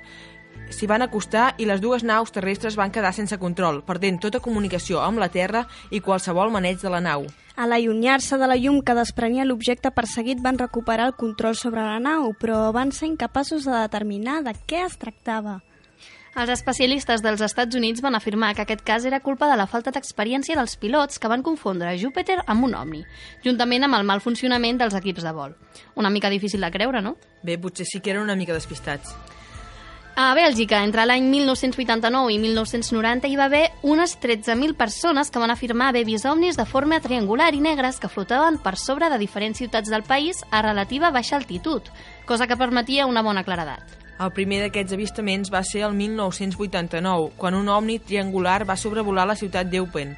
s'hi 0.73 0.87
van 0.89 1.05
acostar 1.05 1.53
i 1.57 1.67
les 1.69 1.81
dues 1.81 2.03
naus 2.03 2.33
terrestres 2.33 2.75
van 2.75 2.91
quedar 2.91 3.13
sense 3.13 3.37
control, 3.37 3.83
perdent 3.85 4.19
tota 4.21 4.41
comunicació 4.41 5.01
amb 5.03 5.21
la 5.21 5.29
Terra 5.29 5.67
i 5.91 6.01
qualsevol 6.01 6.51
maneig 6.51 6.81
de 6.81 6.91
la 6.91 7.01
nau. 7.01 7.27
A 7.55 7.67
l'allunyar-se 7.69 8.39
de 8.41 8.47
la 8.49 8.57
llum 8.57 8.81
que 8.81 8.95
desprenia 8.97 9.45
l'objecte 9.45 9.91
perseguit 9.93 10.41
van 10.41 10.57
recuperar 10.57 11.11
el 11.11 11.19
control 11.19 11.55
sobre 11.55 11.83
la 11.85 11.99
nau, 12.01 12.31
però 12.33 12.71
van 12.73 12.91
ser 12.91 13.11
incapaços 13.11 13.67
de 13.69 13.75
determinar 13.77 14.41
de 14.41 14.55
què 14.65 14.81
es 14.87 14.97
tractava. 14.97 15.59
Els 16.33 16.49
especialistes 16.49 17.21
dels 17.21 17.43
Estats 17.45 17.77
Units 17.77 18.01
van 18.01 18.15
afirmar 18.17 18.55
que 18.57 18.63
aquest 18.63 18.81
cas 18.81 19.03
era 19.05 19.19
culpa 19.21 19.45
de 19.51 19.57
la 19.59 19.67
falta 19.69 19.91
d'experiència 19.93 20.57
dels 20.57 20.73
pilots 20.81 21.21
que 21.21 21.29
van 21.29 21.43
confondre 21.45 21.93
Júpiter 22.01 22.39
amb 22.47 22.65
un 22.65 22.73
Omni, 22.73 23.03
juntament 23.45 23.85
amb 23.85 23.99
el 23.99 24.07
mal 24.09 24.23
funcionament 24.25 24.81
dels 24.81 24.97
equips 24.97 25.21
de 25.21 25.35
vol. 25.37 25.53
Una 25.93 26.09
mica 26.09 26.33
difícil 26.33 26.65
de 26.65 26.71
creure, 26.73 27.03
no? 27.05 27.19
Bé, 27.43 27.59
potser 27.61 27.85
sí 27.85 28.01
que 28.01 28.15
eren 28.15 28.25
una 28.25 28.39
mica 28.39 28.57
despistats. 28.57 29.13
A 30.15 30.35
Bèlgica, 30.37 30.83
entre 30.85 31.07
l'any 31.09 31.23
1989 31.25 32.29
i 32.29 32.35
1990, 32.37 33.25
hi 33.31 33.37
va 33.39 33.47
haver 33.49 33.63
unes 33.81 34.11
13.000 34.21 34.75
persones 34.77 35.31
que 35.33 35.41
van 35.41 35.49
afirmar 35.49 35.87
haver 35.89 36.03
vist 36.05 36.27
ovnis 36.29 36.53
de 36.53 36.67
forma 36.69 36.99
triangular 37.01 37.47
i 37.57 37.61
negres 37.65 37.97
que 37.97 38.11
flotaven 38.13 38.59
per 38.61 38.75
sobre 38.77 39.09
de 39.09 39.17
diferents 39.17 39.57
ciutats 39.57 39.89
del 39.89 40.05
país 40.05 40.43
a 40.51 40.61
relativa 40.61 41.09
baixa 41.09 41.35
altitud, 41.35 41.89
cosa 42.27 42.45
que 42.45 42.59
permetia 42.61 43.07
una 43.09 43.23
bona 43.25 43.41
claredat. 43.43 43.81
El 44.21 44.29
primer 44.37 44.61
d'aquests 44.61 44.93
avistaments 44.93 45.49
va 45.49 45.63
ser 45.65 45.81
el 45.81 45.97
1989, 45.97 47.33
quan 47.35 47.57
un 47.57 47.73
ovni 47.73 47.97
triangular 47.97 48.69
va 48.69 48.77
sobrevolar 48.77 49.25
la 49.25 49.39
ciutat 49.39 49.73
d'Eupen. 49.73 50.13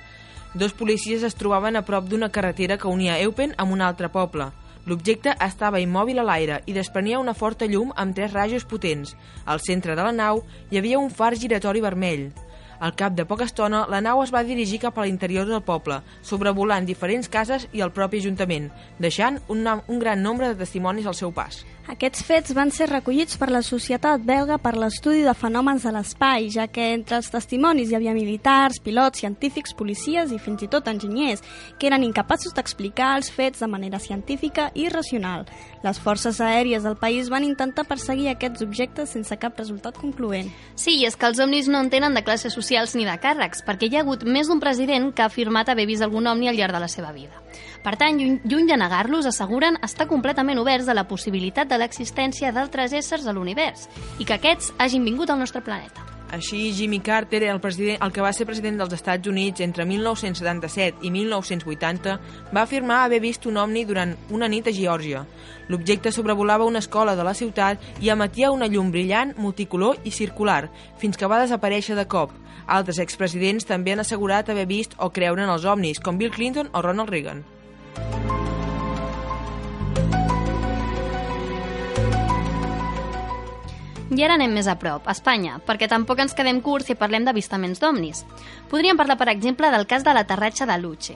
Dos 0.56 0.76
policies 0.76 1.24
es 1.24 1.40
trobaven 1.40 1.80
a 1.80 1.88
prop 1.88 2.12
d'una 2.12 2.34
carretera 2.36 2.76
que 2.78 2.92
unia 2.92 3.16
Eupen 3.24 3.56
amb 3.56 3.72
un 3.72 3.80
altre 3.80 4.12
poble. 4.12 4.52
L'objecte 4.86 5.34
estava 5.42 5.80
immòbil 5.82 6.22
a 6.22 6.24
l'aire 6.28 6.60
i 6.70 6.74
desprenia 6.76 7.18
una 7.18 7.34
forta 7.34 7.66
llum 7.66 7.94
amb 7.98 8.14
tres 8.14 8.34
rajos 8.34 8.68
potents. 8.70 9.16
Al 9.46 9.60
centre 9.60 9.96
de 9.98 10.04
la 10.06 10.12
nau 10.14 10.44
hi 10.70 10.78
havia 10.78 11.00
un 11.02 11.10
far 11.10 11.34
giratori 11.42 11.82
vermell. 11.82 12.28
Al 12.80 12.94
cap 12.94 13.16
de 13.18 13.26
poca 13.26 13.48
estona, 13.50 13.86
la 13.90 14.02
nau 14.04 14.22
es 14.22 14.34
va 14.36 14.44
dirigir 14.46 14.82
cap 14.84 14.98
a 15.00 15.06
l'interior 15.08 15.48
del 15.50 15.64
poble, 15.66 16.02
sobrevolant 16.22 16.86
diferents 16.86 17.32
cases 17.32 17.66
i 17.74 17.82
el 17.82 17.94
propi 17.96 18.22
ajuntament, 18.22 18.70
deixant 19.00 19.40
un, 19.48 19.66
un 19.66 20.04
gran 20.04 20.22
nombre 20.22 20.52
de 20.52 20.60
testimonis 20.60 21.08
al 21.08 21.18
seu 21.18 21.34
pas. 21.34 21.64
Aquests 21.86 22.24
fets 22.26 22.54
van 22.58 22.72
ser 22.74 22.88
recollits 22.90 23.38
per 23.38 23.52
la 23.54 23.60
Societat 23.62 24.24
Belga 24.26 24.56
per 24.58 24.72
l'Estudi 24.74 25.22
de 25.22 25.36
Fenòmens 25.38 25.84
de 25.86 25.92
l'Espai, 25.94 26.48
ja 26.50 26.66
que 26.66 26.88
entre 26.96 27.20
els 27.20 27.30
testimonis 27.30 27.92
hi 27.92 27.98
havia 28.00 28.16
militars, 28.18 28.80
pilots, 28.82 29.22
científics, 29.22 29.76
policies 29.78 30.34
i 30.34 30.40
fins 30.42 30.64
i 30.66 30.70
tot 30.72 30.90
enginyers, 30.90 31.44
que 31.78 31.86
eren 31.86 32.02
incapaços 32.08 32.58
d'explicar 32.58 33.12
els 33.20 33.30
fets 33.30 33.62
de 33.62 33.70
manera 33.70 34.00
científica 34.02 34.72
i 34.74 34.88
racional. 34.90 35.46
Les 35.86 36.02
forces 36.02 36.42
aèries 36.42 36.82
del 36.82 36.98
país 36.98 37.30
van 37.30 37.46
intentar 37.46 37.86
perseguir 37.86 38.32
aquests 38.34 38.66
objectes 38.66 39.14
sense 39.14 39.38
cap 39.38 39.62
resultat 39.62 40.02
concloent. 40.02 40.50
Sí, 40.74 40.98
i 41.04 41.06
és 41.06 41.14
que 41.14 41.30
els 41.30 41.44
ovnis 41.44 41.70
no 41.70 41.86
en 41.86 41.94
tenen 41.94 42.18
de 42.18 42.26
classes 42.26 42.58
socials 42.58 42.98
ni 42.98 43.06
de 43.06 43.20
càrrecs, 43.22 43.62
perquè 43.62 43.92
hi 43.92 44.00
ha 44.00 44.02
hagut 44.02 44.26
més 44.26 44.50
d'un 44.50 44.64
president 44.64 45.12
que 45.14 45.22
ha 45.22 45.30
afirmat 45.30 45.70
haver 45.70 45.86
vist 45.86 46.02
algun 46.02 46.34
ovni 46.34 46.50
al 46.50 46.58
llarg 46.58 46.74
de 46.74 46.82
la 46.82 46.90
seva 46.90 47.14
vida. 47.14 47.46
Per 47.86 47.94
tant, 48.02 48.18
lluny 48.18 48.66
de 48.66 48.76
negar-los, 48.82 49.28
asseguren 49.30 49.78
estar 49.86 50.10
completament 50.10 50.58
oberts 50.58 50.90
a 50.90 50.96
la 50.98 51.06
possibilitat 51.08 51.70
de 51.70 51.75
l'existència 51.82 52.52
d'altres 52.56 52.94
éssers 52.94 53.28
a 53.28 53.34
l'univers 53.36 53.88
i 54.20 54.26
que 54.26 54.38
aquests 54.40 54.74
hagin 54.78 55.06
vingut 55.06 55.30
al 55.30 55.40
nostre 55.40 55.62
planeta. 55.62 56.16
Així, 56.36 56.74
Jimmy 56.74 57.00
Carter, 57.00 57.44
el, 57.44 57.62
president, 57.62 58.02
el 58.04 58.12
que 58.12 58.24
va 58.24 58.32
ser 58.34 58.48
president 58.50 58.80
dels 58.82 58.94
Estats 58.98 59.30
Units 59.30 59.62
entre 59.62 59.86
1977 59.86 61.06
i 61.06 61.12
1980, 61.14 62.16
va 62.52 62.64
afirmar 62.66 63.04
haver 63.06 63.22
vist 63.24 63.46
un 63.46 63.62
ovni 63.62 63.86
durant 63.86 64.16
una 64.34 64.50
nit 64.52 64.68
a 64.68 64.74
Geòrgia. 64.76 65.24
L'objecte 65.70 66.12
sobrevolava 66.12 66.68
una 66.68 66.82
escola 66.84 67.16
de 67.16 67.24
la 67.24 67.38
ciutat 67.38 67.80
i 68.02 68.12
emetia 68.12 68.52
una 68.52 68.68
llum 68.68 68.92
brillant, 68.92 69.36
multicolor 69.38 70.02
i 70.04 70.12
circular, 70.12 70.66
fins 71.00 71.16
que 71.16 71.30
va 71.30 71.44
desaparèixer 71.46 71.96
de 71.96 72.08
cop. 72.10 72.34
Altres 72.66 73.00
expresidents 73.00 73.70
també 73.70 73.94
han 73.94 74.02
assegurat 74.02 74.50
haver 74.50 74.66
vist 74.68 74.98
o 74.98 75.14
creure 75.14 75.46
en 75.46 75.54
els 75.54 75.66
ovnis, 75.66 76.02
com 76.02 76.18
Bill 76.18 76.34
Clinton 76.34 76.74
o 76.74 76.82
Ronald 76.82 77.14
Reagan. 77.14 77.46
I 84.14 84.22
ara 84.22 84.36
anem 84.38 84.52
més 84.54 84.68
a 84.70 84.76
prop, 84.78 85.08
a 85.10 85.16
Espanya, 85.16 85.56
perquè 85.66 85.88
tampoc 85.90 86.20
ens 86.22 86.36
quedem 86.38 86.60
curts 86.62 86.92
si 86.92 86.96
parlem 86.96 87.24
d'avistaments 87.26 87.80
d'omnis. 87.82 88.22
Podríem 88.70 89.00
parlar, 89.00 89.18
per 89.18 89.32
exemple, 89.32 89.72
del 89.74 89.88
cas 89.90 90.06
de 90.06 90.14
l'aterratge 90.14 90.68
de 90.70 90.76
Luche. 90.78 91.16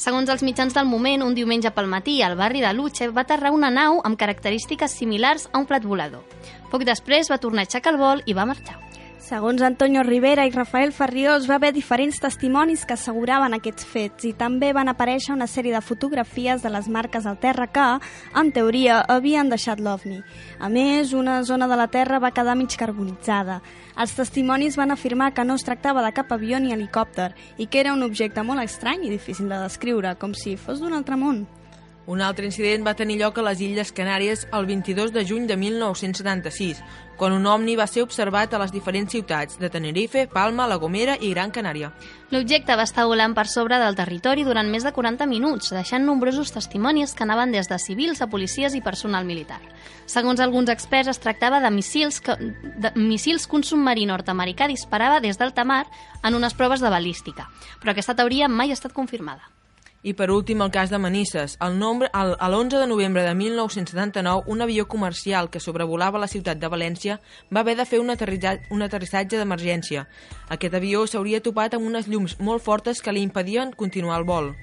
Segons 0.00 0.32
els 0.32 0.40
mitjans 0.42 0.72
del 0.72 0.88
moment, 0.88 1.20
un 1.20 1.36
diumenge 1.36 1.68
pel 1.76 1.90
matí, 1.92 2.22
al 2.24 2.38
barri 2.40 2.64
de 2.64 2.72
Luche 2.72 3.10
va 3.12 3.26
aterrar 3.26 3.52
una 3.52 3.68
nau 3.68 4.00
amb 4.08 4.16
característiques 4.16 4.96
similars 4.96 5.50
a 5.52 5.60
un 5.60 5.68
plat 5.68 5.84
volador. 5.84 6.24
Poc 6.72 6.88
després 6.88 7.28
va 7.28 7.38
tornar 7.42 7.66
a 7.66 7.68
aixecar 7.68 7.92
el 7.92 8.00
vol 8.00 8.24
i 8.24 8.32
va 8.32 8.48
marxar. 8.48 8.80
Segons 9.30 9.62
Antonio 9.62 10.02
Rivera 10.02 10.42
i 10.42 10.50
Rafael 10.50 10.90
Ferriós, 10.90 11.44
va 11.46 11.60
haver 11.60 11.68
diferents 11.70 12.16
testimonis 12.18 12.80
que 12.82 12.96
asseguraven 12.96 13.54
aquests 13.54 13.86
fets 13.86 14.26
i 14.26 14.32
també 14.34 14.72
van 14.74 14.90
aparèixer 14.90 15.30
una 15.36 15.46
sèrie 15.46 15.70
de 15.70 15.82
fotografies 15.86 16.64
de 16.64 16.72
les 16.74 16.88
marques 16.90 17.28
al 17.30 17.38
terra 17.38 17.68
que, 17.70 17.84
en 18.34 18.50
teoria, 18.50 18.96
havien 19.06 19.52
deixat 19.52 19.78
l'OVNI. 19.78 20.18
A 20.58 20.72
més, 20.74 21.14
una 21.14 21.44
zona 21.46 21.70
de 21.70 21.78
la 21.78 21.86
Terra 21.94 22.18
va 22.18 22.32
quedar 22.34 22.58
mig 22.58 22.74
carbonitzada. 22.74 23.60
Els 23.94 24.16
testimonis 24.18 24.74
van 24.74 24.90
afirmar 24.90 25.30
que 25.30 25.46
no 25.46 25.54
es 25.54 25.62
tractava 25.62 26.02
de 26.02 26.10
cap 26.10 26.34
avió 26.34 26.58
ni 26.58 26.74
helicòpter 26.74 27.30
i 27.56 27.70
que 27.70 27.84
era 27.86 27.94
un 27.94 28.02
objecte 28.02 28.42
molt 28.42 28.66
estrany 28.66 29.06
i 29.06 29.14
difícil 29.14 29.46
de 29.46 29.62
descriure, 29.62 30.16
com 30.18 30.34
si 30.34 30.58
fos 30.58 30.82
d'un 30.82 30.98
altre 30.98 31.14
món. 31.14 31.44
Un 32.10 32.24
altre 32.26 32.48
incident 32.48 32.82
va 32.82 32.96
tenir 32.98 33.20
lloc 33.20 33.36
a 33.38 33.42
les 33.46 33.60
Illes 33.62 33.92
Canàries 33.94 34.40
el 34.58 34.64
22 34.66 35.12
de 35.14 35.22
juny 35.22 35.44
de 35.46 35.54
1976, 35.56 36.80
quan 37.20 37.36
un 37.36 37.44
omni 37.46 37.76
va 37.78 37.86
ser 37.86 38.02
observat 38.02 38.50
a 38.50 38.58
les 38.58 38.72
diferents 38.74 39.12
ciutats 39.14 39.60
de 39.60 39.70
Tenerife, 39.70 40.24
Palma, 40.32 40.66
La 40.66 40.80
Gomera 40.82 41.14
i 41.20 41.30
Gran 41.30 41.52
Canària. 41.54 41.92
L'objecte 42.32 42.74
va 42.74 42.88
estar 42.88 43.04
volant 43.06 43.36
per 43.36 43.44
sobre 43.46 43.78
del 43.78 43.94
territori 43.94 44.42
durant 44.48 44.66
més 44.72 44.82
de 44.82 44.90
40 44.96 45.28
minuts, 45.30 45.70
deixant 45.70 46.02
nombrosos 46.02 46.50
testimonis 46.50 47.14
que 47.14 47.22
anaven 47.28 47.54
des 47.54 47.70
de 47.70 47.78
civils 47.78 48.24
a 48.26 48.30
policies 48.34 48.74
i 48.74 48.82
personal 48.82 49.28
militar. 49.30 49.60
Segons 50.10 50.42
alguns 50.42 50.74
experts, 50.74 51.14
es 51.14 51.22
tractava 51.22 51.62
de 51.62 51.70
missils 51.70 52.18
que, 52.18 52.34
de 52.74 52.90
missils 52.96 53.46
que 53.46 53.60
un 53.60 53.62
submarí 53.62 54.10
nord-americà 54.10 54.66
disparava 54.66 55.22
des 55.22 55.38
d'alta 55.38 55.62
mar 55.62 55.84
en 56.24 56.34
unes 56.34 56.58
proves 56.58 56.82
de 56.82 56.90
balística, 56.90 57.46
però 57.78 57.94
aquesta 57.94 58.18
teoria 58.18 58.50
mai 58.50 58.74
ha 58.74 58.78
estat 58.80 58.98
confirmada. 58.98 59.59
I 60.02 60.14
per 60.16 60.30
últim, 60.32 60.62
el 60.64 60.70
cas 60.72 60.88
de 60.88 60.96
Manisses. 60.96 61.58
El 61.60 61.74
nombre, 61.78 62.08
el, 62.16 62.30
l'11 62.32 62.78
de 62.80 62.86
novembre 62.86 63.22
de 63.22 63.34
1979, 63.34 64.44
un 64.46 64.62
avió 64.62 64.86
comercial 64.88 65.50
que 65.50 65.60
sobrevolava 65.60 66.18
la 66.18 66.28
ciutat 66.28 66.56
de 66.56 66.70
València 66.72 67.18
va 67.52 67.60
haver 67.60 67.76
de 67.76 67.84
fer 67.84 68.00
un, 68.00 68.08
un 68.08 68.82
aterrissatge 68.86 69.36
d'emergència. 69.36 70.06
Aquest 70.48 70.78
avió 70.80 71.04
s'hauria 71.04 71.42
topat 71.44 71.76
amb 71.76 71.84
unes 71.84 72.08
llums 72.08 72.38
molt 72.40 72.64
fortes 72.64 73.04
que 73.04 73.12
li 73.12 73.20
impedien 73.20 73.76
continuar 73.76 74.16
el 74.22 74.24
vol. 74.24 74.54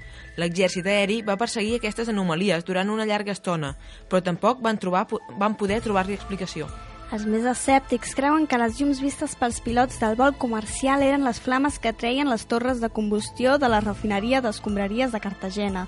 L'exèrcit 0.41 0.89
aeri 0.89 1.22
va 1.22 1.38
perseguir 1.38 1.77
aquestes 1.77 2.10
anomalies 2.10 2.65
durant 2.65 2.89
una 2.89 3.06
llarga 3.06 3.38
estona, 3.38 3.75
però 4.10 4.25
tampoc 4.25 4.65
van, 4.65 4.82
trobar, 4.82 5.06
van 5.38 5.53
poder 5.53 5.84
trobar-li 5.86 6.17
explicació. 6.17 6.65
Els 7.08 7.24
més 7.24 7.46
escèptics 7.48 8.12
creuen 8.18 8.44
que 8.52 8.58
les 8.60 8.82
llums 8.82 9.00
vistes 9.00 9.32
pels 9.40 9.62
pilots 9.64 9.96
del 10.02 10.18
vol 10.20 10.34
comercial 10.36 11.00
eren 11.06 11.24
les 11.24 11.38
flames 11.40 11.78
que 11.80 11.94
treien 11.96 12.28
les 12.28 12.44
torres 12.52 12.82
de 12.84 12.90
combustió 12.92 13.54
de 13.58 13.70
la 13.72 13.80
refineria 13.80 14.42
d'escombraries 14.44 15.14
de 15.16 15.22
Cartagena, 15.24 15.86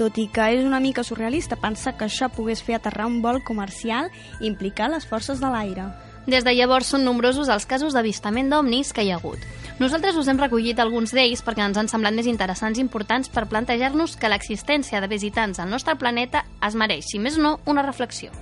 tot 0.00 0.16
i 0.16 0.30
que 0.32 0.46
és 0.54 0.64
una 0.64 0.80
mica 0.80 1.04
surrealista 1.04 1.58
pensar 1.60 1.98
que 1.98 2.06
això 2.08 2.30
pogués 2.32 2.62
fer 2.64 2.78
aterrar 2.78 3.10
un 3.10 3.20
vol 3.20 3.42
comercial 3.44 4.08
i 4.40 4.48
implicar 4.48 4.88
les 4.88 5.04
forces 5.04 5.44
de 5.44 5.50
l'aire. 5.52 5.90
Des 6.24 6.46
de 6.46 6.54
llavors 6.56 6.88
són 6.94 7.04
nombrosos 7.04 7.50
els 7.52 7.66
casos 7.68 7.92
d'avistament 7.92 8.48
d'omnis 8.48 8.94
que 8.96 9.04
hi 9.04 9.10
ha 9.12 9.18
hagut. 9.20 9.44
Nosaltres 9.82 10.16
us 10.16 10.30
hem 10.30 10.40
recollit 10.40 10.80
alguns 10.80 11.12
d'ells 11.12 11.44
perquè 11.44 11.66
ens 11.66 11.76
han 11.76 11.90
semblat 11.92 12.16
més 12.16 12.30
interessants 12.30 12.80
i 12.80 12.84
importants 12.86 13.28
per 13.28 13.44
plantejar-nos 13.50 14.16
que 14.16 14.32
l'existència 14.32 15.04
de 15.04 15.12
visitants 15.12 15.60
al 15.60 15.68
nostre 15.68 15.98
planeta 16.00 16.46
es 16.64 16.78
mereix, 16.78 17.10
si 17.12 17.20
més 17.20 17.36
no, 17.36 17.58
una 17.66 17.84
reflexió. 17.84 18.32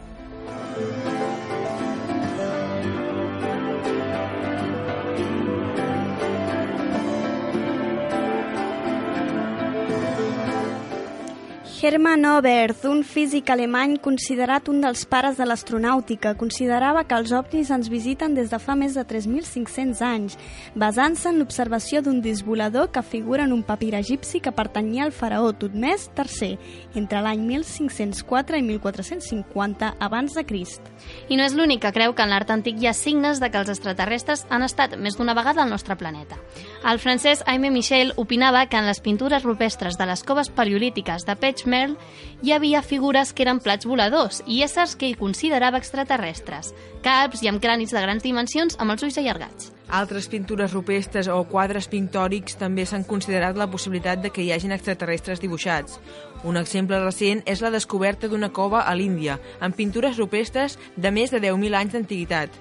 Hermann 11.83 12.27
Oberth, 12.27 12.85
un 12.85 12.99
físic 13.09 13.49
alemany 13.49 13.95
considerat 14.05 14.67
un 14.69 14.83
dels 14.83 15.07
pares 15.09 15.39
de 15.41 15.47
l'astronàutica, 15.49 16.35
considerava 16.37 17.07
que 17.09 17.17
els 17.17 17.31
ovnis 17.33 17.71
ens 17.73 17.89
visiten 17.89 18.35
des 18.37 18.51
de 18.53 18.59
fa 18.61 18.75
més 18.77 18.99
de 18.99 19.01
3.500 19.09 20.03
anys, 20.05 20.37
basant-se 20.77 21.31
en 21.31 21.39
l'observació 21.41 22.03
d'un 22.05 22.19
disc 22.21 22.45
volador 22.45 22.91
que 22.93 23.01
figura 23.01 23.47
en 23.49 23.55
un 23.57 23.63
papir 23.65 23.95
egipci 23.97 24.43
que 24.45 24.53
pertanyia 24.53 25.07
al 25.07 25.15
faraó 25.17 25.55
Tutmès 25.57 26.11
III, 26.13 26.59
entre 27.01 27.23
l'any 27.25 27.47
1504 27.49 28.61
i 28.61 28.67
1450 28.67 29.95
abans 30.05 30.37
de 30.37 30.45
Crist. 30.45 30.93
I 31.33 31.41
no 31.41 31.49
és 31.49 31.57
l'únic 31.57 31.81
que 31.87 31.95
creu 31.97 32.13
que 32.13 32.29
en 32.29 32.35
l'art 32.35 32.53
antic 32.53 32.77
hi 32.77 32.91
ha 32.91 32.93
signes 32.93 33.41
de 33.41 33.49
que 33.49 33.57
els 33.57 33.73
extraterrestres 33.73 34.45
han 34.51 34.69
estat 34.69 34.99
més 35.01 35.17
d'una 35.17 35.39
vegada 35.39 35.65
al 35.65 35.73
nostre 35.73 35.97
planeta. 35.97 36.37
El 36.85 37.01
francès 37.01 37.41
Aimé 37.47 37.73
Michel 37.73 38.13
opinava 38.21 38.67
que 38.69 38.77
en 38.77 38.85
les 38.85 39.01
pintures 39.01 39.49
rupestres 39.49 39.97
de 39.97 40.13
les 40.13 40.29
coves 40.29 40.53
paleolítiques 40.53 41.25
de 41.25 41.41
Pech 41.41 41.70
Merle 41.71 41.97
hi 42.43 42.53
havia 42.53 42.83
figures 42.83 43.33
que 43.33 43.45
eren 43.47 43.61
plats 43.63 43.87
voladors 43.87 44.43
i 44.47 44.63
éssers 44.67 44.97
que 44.97 45.09
ell 45.09 45.19
considerava 45.21 45.79
extraterrestres, 45.79 46.73
caps 47.05 47.45
i 47.45 47.51
amb 47.51 47.63
cranis 47.63 47.95
de 47.95 48.03
grans 48.03 48.25
dimensions 48.27 48.79
amb 48.81 48.97
els 48.97 49.07
ulls 49.07 49.21
allargats. 49.21 49.71
Altres 49.91 50.29
pintures 50.31 50.75
rupestres 50.75 51.27
o 51.31 51.41
quadres 51.51 51.89
pictòrics 51.91 52.55
també 52.59 52.85
s'han 52.87 53.07
considerat 53.09 53.59
la 53.59 53.67
possibilitat 53.71 54.23
de 54.23 54.31
que 54.31 54.45
hi 54.45 54.53
hagin 54.55 54.75
extraterrestres 54.77 55.43
dibuixats. 55.43 55.99
Un 56.43 56.57
exemple 56.57 56.97
recent 57.03 57.43
és 57.45 57.61
la 57.61 57.71
descoberta 57.73 58.29
d'una 58.29 58.49
cova 58.57 58.87
a 58.89 58.95
l'Índia, 58.97 59.37
amb 59.61 59.77
pintures 59.77 60.17
rupestres 60.17 60.79
de 60.97 61.11
més 61.13 61.33
de 61.35 61.41
10.000 61.43 61.77
anys 61.77 61.93
d'antiguitat, 61.93 62.55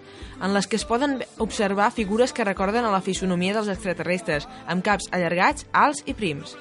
en 0.43 0.53
les 0.53 0.67
que 0.67 0.75
es 0.75 0.83
poden 0.88 1.21
observar 1.39 1.91
figures 1.95 2.33
que 2.36 2.43
recorden 2.43 2.83
a 2.83 2.91
la 2.91 3.00
fisonomia 3.05 3.55
dels 3.55 3.71
extraterrestres, 3.71 4.48
amb 4.67 4.83
caps 4.83 5.07
allargats, 5.15 5.67
alts 5.71 6.03
i 6.05 6.13
prims. 6.13 6.57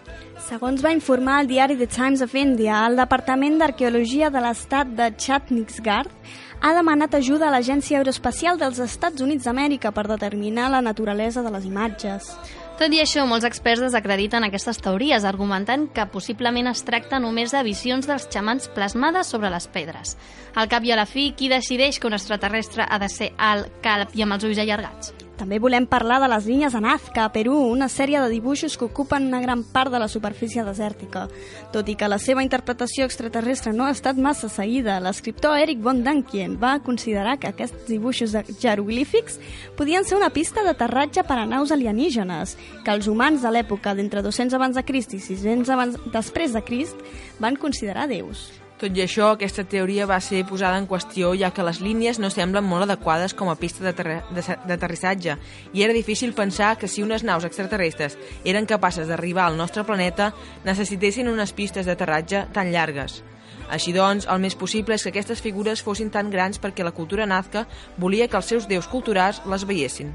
Segons 0.46 0.84
va 0.84 0.94
informar 0.94 1.40
el 1.42 1.50
diari 1.50 1.76
The 1.80 1.90
Times 1.90 2.22
of 2.22 2.36
India, 2.38 2.84
el 2.86 2.94
Departament 3.00 3.58
d'Arqueologia 3.58 4.30
de 4.30 4.44
l'Estat 4.44 4.94
de 4.94 5.10
Chhattisgarh 5.18 6.14
ha 6.62 6.72
demanat 6.74 7.18
ajuda 7.18 7.48
a 7.48 7.52
l'Agència 7.54 7.98
Aeroespacial 7.98 8.58
dels 8.62 8.78
Estats 8.82 9.22
Units 9.22 9.46
d'Amèrica 9.46 9.90
per 9.94 10.06
determinar 10.06 10.70
la 10.70 10.82
naturalesa 10.82 11.42
de 11.42 11.52
les 11.54 11.66
imatges. 11.66 12.32
Tot 12.78 12.92
i 12.94 13.00
això, 13.02 13.24
molts 13.26 13.42
experts 13.42 13.82
desacrediten 13.82 14.44
aquestes 14.46 14.78
teories, 14.78 15.24
argumentant 15.26 15.88
que 15.90 16.04
possiblement 16.12 16.70
es 16.70 16.84
tracta 16.86 17.18
només 17.18 17.50
de 17.50 17.64
visions 17.66 18.06
dels 18.06 18.28
xamans 18.30 18.70
plasmades 18.70 19.34
sobre 19.34 19.50
les 19.50 19.66
pedres. 19.66 20.14
Al 20.54 20.70
cap 20.70 20.86
i 20.86 20.94
a 20.94 21.02
la 21.02 21.08
fi, 21.10 21.32
qui 21.34 21.50
decideix 21.50 21.98
que 21.98 22.06
un 22.06 22.14
extraterrestre 22.14 22.86
ha 22.86 23.02
de 23.02 23.10
ser 23.10 23.32
alt, 23.36 23.80
calb 23.82 24.14
i 24.14 24.22
amb 24.22 24.38
els 24.38 24.46
ulls 24.46 24.62
allargats? 24.62 25.27
També 25.38 25.60
volem 25.62 25.84
parlar 25.86 26.16
de 26.18 26.26
les 26.32 26.48
línies 26.50 26.74
de 26.74 26.80
Nazca, 26.82 27.22
a 27.22 27.30
Perú, 27.30 27.54
una 27.70 27.86
sèrie 27.86 28.18
de 28.18 28.32
dibuixos 28.32 28.74
que 28.76 28.88
ocupen 28.88 29.28
una 29.28 29.38
gran 29.40 29.62
part 29.62 29.92
de 29.94 30.00
la 30.02 30.08
superfície 30.10 30.64
desèrtica. 30.66 31.28
Tot 31.70 31.86
i 31.86 31.94
que 31.94 32.08
la 32.10 32.18
seva 32.18 32.42
interpretació 32.42 33.06
extraterrestre 33.06 33.70
no 33.72 33.86
ha 33.86 33.94
estat 33.94 34.18
massa 34.18 34.50
seguida, 34.50 34.98
l'escriptor 34.98 35.54
Eric 35.62 35.78
von 35.84 36.02
Dankien 36.02 36.58
va 36.58 36.80
considerar 36.82 37.38
que 37.38 37.52
aquests 37.52 37.86
dibuixos 37.86 38.34
jeroglífics 38.58 39.38
podien 39.78 40.02
ser 40.02 40.18
una 40.18 40.34
pista 40.34 40.66
d'aterratge 40.66 41.22
per 41.22 41.38
a 41.38 41.46
naus 41.46 41.70
alienígenes, 41.70 42.58
que 42.82 42.98
els 42.98 43.06
humans 43.06 43.46
de 43.46 43.54
l'època 43.54 43.94
d'entre 43.94 44.26
200 44.26 44.58
abans 44.58 44.74
de 44.74 44.82
Crist 44.82 45.14
i 45.14 45.22
600 45.22 45.70
abans 45.70 46.00
després 46.10 46.50
de 46.50 46.66
Crist 46.66 46.98
van 47.38 47.54
considerar 47.54 48.10
déus. 48.10 48.48
Tot 48.78 48.94
i 48.94 49.02
això, 49.02 49.32
aquesta 49.34 49.64
teoria 49.66 50.04
va 50.06 50.20
ser 50.22 50.44
posada 50.46 50.78
en 50.78 50.84
qüestió 50.86 51.32
ja 51.34 51.50
que 51.50 51.64
les 51.66 51.80
línies 51.82 52.20
no 52.22 52.28
semblen 52.30 52.62
molt 52.62 52.86
adequades 52.86 53.32
com 53.34 53.50
a 53.50 53.56
pista 53.58 53.90
d'aterrissatge 53.90 55.34
i 55.74 55.82
era 55.82 55.96
difícil 55.96 56.30
pensar 56.32 56.76
que 56.78 56.86
si 56.86 57.02
unes 57.02 57.24
naus 57.26 57.42
extraterrestres 57.48 58.14
eren 58.44 58.70
capaces 58.70 59.10
d'arribar 59.10 59.48
al 59.48 59.58
nostre 59.58 59.82
planeta 59.82 60.30
necessitessin 60.64 61.26
unes 61.26 61.52
pistes 61.52 61.90
d'aterratge 61.90 62.44
tan 62.54 62.70
llargues. 62.70 63.24
Així 63.68 63.92
doncs, 63.92 64.30
el 64.30 64.38
més 64.46 64.54
possible 64.54 64.94
és 64.94 65.02
que 65.02 65.10
aquestes 65.10 65.42
figures 65.42 65.82
fossin 65.82 66.14
tan 66.14 66.30
grans 66.30 66.62
perquè 66.62 66.86
la 66.86 66.94
cultura 66.94 67.26
nazca 67.26 67.66
volia 67.98 68.30
que 68.30 68.38
els 68.38 68.54
seus 68.54 68.70
déus 68.70 68.86
culturals 68.86 69.42
les 69.44 69.66
veiessin. 69.66 70.14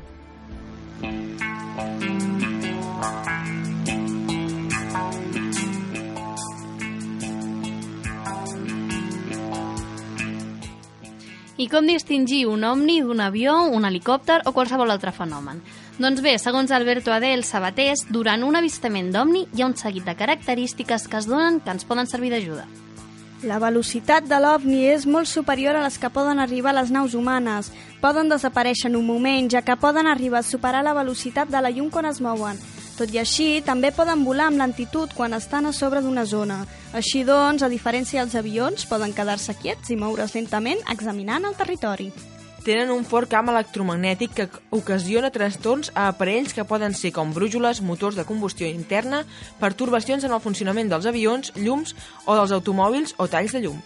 I 11.56 11.68
com 11.70 11.86
distingir 11.86 12.48
un 12.50 12.64
omni 12.66 12.96
d'un 13.06 13.20
avió, 13.22 13.54
un 13.70 13.86
helicòpter 13.86 14.40
o 14.50 14.54
qualsevol 14.56 14.90
altre 14.90 15.12
fenomen? 15.14 15.60
Doncs 16.02 16.24
bé, 16.26 16.40
segons 16.42 16.72
Alberto 16.74 17.14
Adel 17.14 17.44
Sabatés, 17.46 18.08
durant 18.10 18.42
un 18.42 18.58
avistament 18.58 19.12
d'omni 19.14 19.44
hi 19.54 19.62
ha 19.62 19.68
un 19.70 19.78
seguit 19.78 20.08
de 20.08 20.16
característiques 20.18 21.06
que 21.08 21.22
es 21.22 21.30
donen 21.30 21.60
que 21.62 21.70
ens 21.70 21.86
poden 21.86 22.10
servir 22.10 22.34
d'ajuda. 22.34 22.66
La 23.46 23.60
velocitat 23.60 24.26
de 24.26 24.40
l'OVNI 24.40 24.82
és 24.96 25.06
molt 25.06 25.30
superior 25.30 25.78
a 25.78 25.84
les 25.84 26.00
que 26.00 26.10
poden 26.10 26.40
arribar 26.40 26.74
les 26.74 26.90
naus 26.90 27.14
humanes. 27.14 27.70
Poden 28.02 28.32
desaparèixer 28.32 28.90
en 28.90 28.96
un 28.96 29.06
moment, 29.06 29.52
ja 29.52 29.62
que 29.62 29.76
poden 29.78 30.08
arribar 30.08 30.40
a 30.40 30.48
superar 30.48 30.82
la 30.82 30.96
velocitat 30.98 31.52
de 31.52 31.62
la 31.62 31.70
llum 31.70 31.92
quan 31.92 32.08
es 32.10 32.22
mouen. 32.24 32.58
Tot 32.94 33.10
i 33.10 33.18
així, 33.18 33.48
també 33.66 33.90
poden 33.90 34.22
volar 34.22 34.52
amb 34.52 34.60
lentitud 34.62 35.14
quan 35.18 35.34
estan 35.34 35.66
a 35.66 35.72
sobre 35.74 36.04
d'una 36.06 36.28
zona. 36.30 36.60
Així 36.94 37.24
doncs, 37.26 37.64
a 37.66 37.70
diferència 37.72 38.22
dels 38.22 38.38
avions, 38.38 38.86
poden 38.86 39.16
quedar-se 39.18 39.56
quiets 39.58 39.90
i 39.90 39.98
moure's 39.98 40.36
lentament 40.38 40.84
examinant 40.94 41.50
el 41.50 41.58
territori. 41.58 42.12
Tenen 42.64 42.94
un 42.94 43.04
fort 43.04 43.28
camp 43.28 43.50
electromagnètic 43.52 44.38
que 44.38 44.48
ocasiona 44.72 45.34
trastorns 45.34 45.90
a 45.96 46.06
aparells 46.14 46.54
que 46.54 46.64
poden 46.70 46.94
ser 46.94 47.12
com 47.12 47.34
brújoles, 47.34 47.82
motors 47.82 48.16
de 48.16 48.30
combustió 48.30 48.70
interna, 48.70 49.26
pertorbacions 49.60 50.24
en 50.24 50.32
el 50.32 50.40
funcionament 50.40 50.94
dels 50.94 51.10
avions, 51.10 51.52
llums 51.58 51.98
o 52.24 52.38
dels 52.38 52.54
automòbils 52.56 53.18
o 53.18 53.28
talls 53.28 53.58
de 53.58 53.66
llum. 53.66 53.82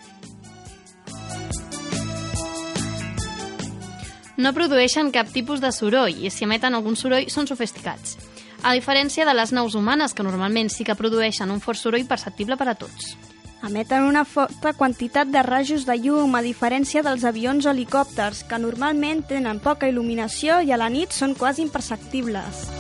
No 4.38 4.54
produeixen 4.54 5.10
cap 5.16 5.32
tipus 5.34 5.64
de 5.64 5.72
soroll 5.74 6.14
i 6.14 6.30
si 6.30 6.46
emeten 6.46 6.76
algun 6.78 7.00
soroll 7.00 7.32
són 7.34 7.48
sofisticats 7.50 8.20
a 8.64 8.74
diferència 8.74 9.26
de 9.26 9.34
les 9.38 9.54
naus 9.54 9.76
humanes, 9.76 10.14
que 10.14 10.26
normalment 10.26 10.70
sí 10.74 10.86
que 10.88 10.98
produeixen 10.98 11.52
un 11.52 11.62
fort 11.62 11.80
soroll 11.80 12.08
perceptible 12.10 12.58
per 12.58 12.70
a 12.72 12.76
tots. 12.76 13.16
Emeten 13.68 14.06
una 14.06 14.24
forta 14.26 14.74
quantitat 14.78 15.32
de 15.34 15.42
rajos 15.44 15.86
de 15.90 15.98
llum, 15.98 16.36
a 16.38 16.44
diferència 16.46 17.02
dels 17.04 17.26
avions 17.26 17.66
o 17.66 17.74
helicòpters, 17.74 18.44
que 18.48 18.62
normalment 18.62 19.26
tenen 19.28 19.60
poca 19.60 19.90
il·luminació 19.90 20.62
i 20.62 20.72
a 20.72 20.78
la 20.78 20.92
nit 20.94 21.12
són 21.12 21.34
quasi 21.34 21.66
imperceptibles. 21.66 22.77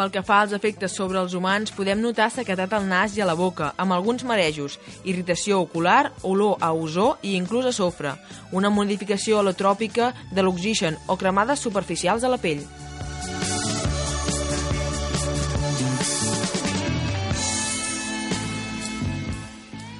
Pel 0.00 0.08
que 0.08 0.22
fa 0.24 0.38
als 0.40 0.54
efectes 0.56 0.94
sobre 0.96 1.18
els 1.20 1.34
humans, 1.36 1.74
podem 1.76 1.98
notar 2.00 2.30
sequetat 2.32 2.72
al 2.72 2.86
nas 2.88 3.18
i 3.18 3.20
a 3.20 3.26
la 3.28 3.34
boca, 3.36 3.74
amb 3.76 3.92
alguns 3.92 4.24
marejos, 4.24 4.78
irritació 5.04 5.58
ocular, 5.60 6.14
olor 6.24 6.56
a 6.64 6.70
ozó 6.72 7.10
i 7.20 7.34
inclús 7.36 7.68
a 7.68 7.76
sofre, 7.76 8.14
una 8.56 8.72
modificació 8.72 9.42
alotròpica 9.42 10.14
de 10.32 10.46
l'oxigen 10.46 10.96
o 11.06 11.20
cremades 11.20 11.60
superficials 11.60 12.24
a 12.24 12.32
la 12.32 12.40
pell. 12.40 12.64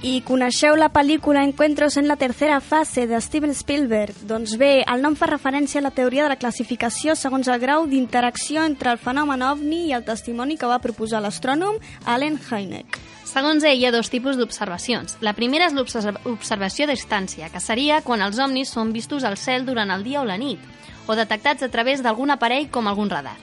I 0.01 0.23
coneixeu 0.25 0.79
la 0.81 0.87
pel·lícula 0.89 1.43
Encuentros 1.45 1.99
en 2.01 2.07
la 2.09 2.15
tercera 2.17 2.63
fase 2.65 3.03
de 3.07 3.19
Steven 3.21 3.51
Spielberg? 3.53 4.17
Doncs 4.25 4.55
bé, 4.57 4.81
el 4.89 5.03
nom 5.05 5.13
fa 5.13 5.27
referència 5.29 5.83
a 5.83 5.85
la 5.85 5.91
teoria 5.93 6.25
de 6.25 6.31
la 6.33 6.39
classificació 6.41 7.13
segons 7.13 7.51
el 7.53 7.61
grau 7.61 7.85
d'interacció 7.85 8.65
entre 8.65 8.95
el 8.95 9.03
fenomen 9.03 9.45
ovni 9.45 9.83
i 9.91 9.93
el 9.93 10.07
testimoni 10.07 10.57
que 10.57 10.71
va 10.71 10.81
proposar 10.81 11.21
l'astrònom 11.21 11.77
Allen 12.09 12.41
Hynek. 12.41 12.97
Segons 13.29 13.61
ell, 13.69 13.77
hi 13.77 13.85
ha 13.91 13.93
dos 13.93 14.09
tipus 14.09 14.41
d'observacions. 14.41 15.19
La 15.21 15.37
primera 15.37 15.69
és 15.69 15.77
l'observació 15.77 16.89
a 16.89 16.93
distància, 16.95 17.53
que 17.53 17.61
seria 17.61 18.01
quan 18.01 18.25
els 18.25 18.41
ovnis 18.41 18.73
són 18.73 18.97
vistos 18.97 19.29
al 19.29 19.37
cel 19.37 19.69
durant 19.69 19.93
el 19.93 20.09
dia 20.09 20.25
o 20.25 20.25
la 20.25 20.41
nit, 20.41 20.65
o 21.13 21.13
detectats 21.13 21.63
a 21.63 21.69
través 21.69 22.01
d'algun 22.01 22.33
aparell 22.33 22.73
com 22.73 22.89
algun 22.89 23.13
radar. 23.13 23.37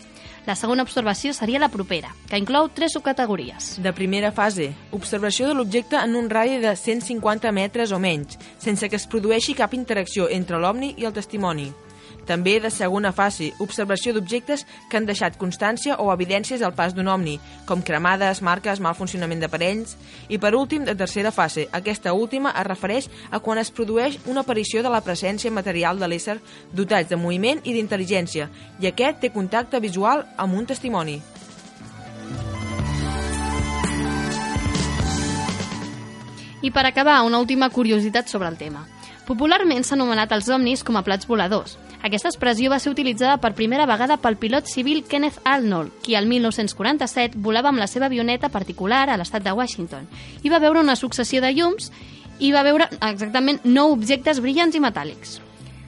La 0.48 0.56
segona 0.56 0.86
observació 0.86 1.34
seria 1.36 1.60
la 1.60 1.68
propera, 1.68 2.14
que 2.30 2.38
inclou 2.40 2.70
tres 2.72 2.94
subcategories. 2.96 3.74
De 3.84 3.92
primera 3.92 4.30
fase, 4.32 4.70
observació 4.96 5.50
de 5.50 5.58
l'objecte 5.58 6.00
en 6.00 6.16
un 6.16 6.30
radi 6.32 6.62
de 6.64 6.72
150 6.72 7.52
metres 7.52 7.92
o 7.92 8.00
menys, 8.00 8.40
sense 8.64 8.88
que 8.88 8.96
es 8.96 9.10
produeixi 9.12 9.58
cap 9.60 9.76
interacció 9.76 10.30
entre 10.32 10.62
l'OVNI 10.64 10.94
i 11.04 11.10
el 11.10 11.12
testimoni. 11.20 11.68
També 12.28 12.58
de 12.60 12.70
segona 12.70 13.14
fase, 13.16 13.54
observació 13.64 14.12
d'objectes 14.14 14.66
que 14.92 15.00
han 15.00 15.06
deixat 15.08 15.38
constància 15.40 15.96
o 16.04 16.10
evidències 16.12 16.62
al 16.62 16.76
pas 16.76 16.92
d'un 16.94 17.08
omni, 17.08 17.38
com 17.66 17.82
cremades, 17.82 18.42
marques, 18.44 18.82
mal 18.84 18.98
funcionament 19.00 19.40
d'aparells. 19.40 19.96
I 20.28 20.38
per 20.38 20.52
últim, 20.60 20.84
de 20.84 20.96
tercera 21.00 21.32
fase, 21.32 21.70
aquesta 21.72 22.12
última 22.14 22.52
es 22.52 22.68
refereix 22.68 23.08
a 23.32 23.40
quan 23.40 23.64
es 23.64 23.72
produeix 23.72 24.20
una 24.26 24.44
aparició 24.44 24.84
de 24.84 24.92
la 24.92 25.02
presència 25.02 25.54
material 25.56 26.00
de 26.00 26.12
l'ésser 26.12 26.38
dotats 26.76 27.10
de 27.10 27.16
moviment 27.16 27.64
i 27.64 27.74
d'intel·ligència, 27.74 28.50
i 28.84 28.92
aquest 28.92 29.24
té 29.24 29.32
contacte 29.32 29.80
visual 29.80 30.28
amb 30.36 30.60
un 30.60 30.68
testimoni. 30.68 31.22
I 36.62 36.72
per 36.72 36.84
acabar, 36.86 37.22
una 37.24 37.40
última 37.40 37.70
curiositat 37.70 38.28
sobre 38.28 38.50
el 38.50 38.58
tema. 38.58 38.84
Popularment 39.28 39.84
s'ha 39.84 39.96
anomenat 39.96 40.32
els 40.36 40.50
omnis 40.52 40.84
com 40.84 40.98
a 40.98 41.04
plats 41.06 41.28
voladors. 41.28 41.78
Aquesta 42.06 42.30
expressió 42.30 42.70
va 42.70 42.78
ser 42.80 42.92
utilitzada 42.94 43.40
per 43.42 43.56
primera 43.58 43.88
vegada 43.90 44.20
pel 44.22 44.38
pilot 44.38 44.70
civil 44.70 45.04
Kenneth 45.10 45.40
Arnold, 45.44 45.92
qui 46.06 46.16
al 46.16 46.28
1947 46.30 47.42
volava 47.42 47.72
amb 47.74 47.82
la 47.82 47.88
seva 47.88 48.06
avioneta 48.06 48.50
particular 48.54 49.08
a 49.10 49.18
l'estat 49.18 49.44
de 49.44 49.56
Washington 49.56 50.06
i 50.44 50.54
va 50.54 50.62
veure 50.62 50.84
una 50.84 50.96
successió 50.96 51.42
de 51.42 51.52
llums 51.58 51.92
i 52.40 52.54
va 52.54 52.64
veure 52.64 52.88
exactament 53.02 53.60
nou 53.66 53.92
objectes 53.98 54.40
brillants 54.44 54.78
i 54.78 54.84
metàl·lics. 54.84 55.40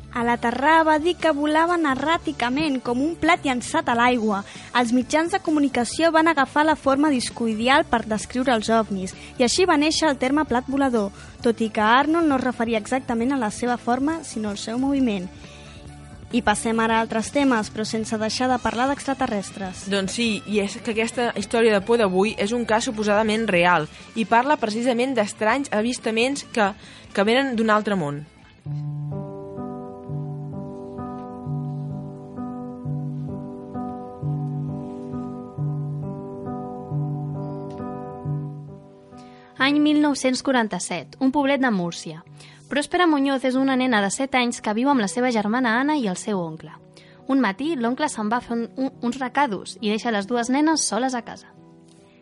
A 0.10 0.24
l'aterrar 0.26 0.82
va 0.88 0.95
dir 0.98 1.13
que 1.22 1.30
volaven 1.38 1.86
erràticament, 1.86 2.80
com 2.82 3.04
un 3.06 3.13
plat 3.22 3.43
llançat 3.45 3.91
a 3.91 3.93
l'aigua. 3.93 4.39
Els 4.80 4.89
mitjans 4.95 5.36
de 5.36 5.39
comunicació 5.45 6.10
van 6.12 6.28
agafar 6.28 6.63
la 6.65 6.76
forma 6.76 7.12
discoidial 7.13 7.86
per 7.86 8.02
descriure 8.10 8.56
els 8.56 8.72
ovnis, 8.74 9.13
i 9.38 9.45
així 9.45 9.67
va 9.69 9.78
néixer 9.78 10.10
el 10.10 10.17
terme 10.17 10.48
plat 10.50 10.65
volador, 10.65 11.13
tot 11.45 11.62
i 11.62 11.69
que 11.69 11.86
Arnold 11.86 12.26
no 12.26 12.41
es 12.41 12.43
referia 12.48 12.82
exactament 12.82 13.38
a 13.38 13.38
la 13.38 13.52
seva 13.54 13.78
forma, 13.78 14.24
sinó 14.24 14.50
al 14.50 14.58
seu 14.58 14.82
moviment. 14.82 15.30
I 16.32 16.44
passem 16.46 16.78
ara 16.78 17.00
a 17.00 17.02
altres 17.02 17.32
temes, 17.34 17.72
però 17.74 17.82
sense 17.89 18.18
deixar 18.22 18.46
de 18.52 18.60
parlar 18.62 18.86
d'extraterrestres. 18.92 19.88
Doncs 19.89 20.13
sí, 20.20 20.28
i 20.46 20.60
és 20.62 20.76
que 20.78 20.94
aquesta 20.94 21.32
història 21.39 21.74
de 21.74 21.82
por 21.82 21.98
d'avui 21.98 22.36
és 22.38 22.54
un 22.54 22.68
cas 22.70 22.86
suposadament 22.86 23.48
real 23.50 23.89
i 24.13 24.28
parla 24.30 24.60
precisament 24.62 25.15
d'estranys 25.18 25.74
avistaments 25.74 26.46
que, 26.54 26.70
que 27.13 27.26
venen 27.26 27.56
d'un 27.58 27.74
altre 27.74 27.98
món. 27.98 28.22
Any 39.60 39.82
1947, 39.82 41.18
un 41.20 41.34
poblet 41.34 41.60
de 41.60 41.74
Múrcia. 41.74 42.22
Pròspera 42.69 43.08
Muñoz 43.10 43.47
és 43.49 43.55
una 43.58 43.73
nena 43.73 43.97
de 44.03 44.12
7 44.13 44.38
anys 44.38 44.60
que 44.62 44.75
viu 44.77 44.91
amb 44.91 45.01
la 45.01 45.08
seva 45.10 45.32
germana 45.34 45.71
Anna 45.79 45.95
i 45.97 46.03
el 46.05 46.17
seu 46.21 46.38
oncle. 46.38 46.69
Un 47.25 47.39
matí, 47.41 47.71
l'oncle 47.73 48.05
se'n 48.13 48.29
va 48.29 48.43
fer 48.45 48.53
un, 48.60 48.67
un, 48.77 48.91
uns 49.01 49.17
recados 49.17 49.73
i 49.82 49.89
deixa 49.89 50.13
les 50.13 50.27
dues 50.29 50.51
nenes 50.53 50.84
soles 50.86 51.15
a 51.17 51.23
casa. 51.25 51.49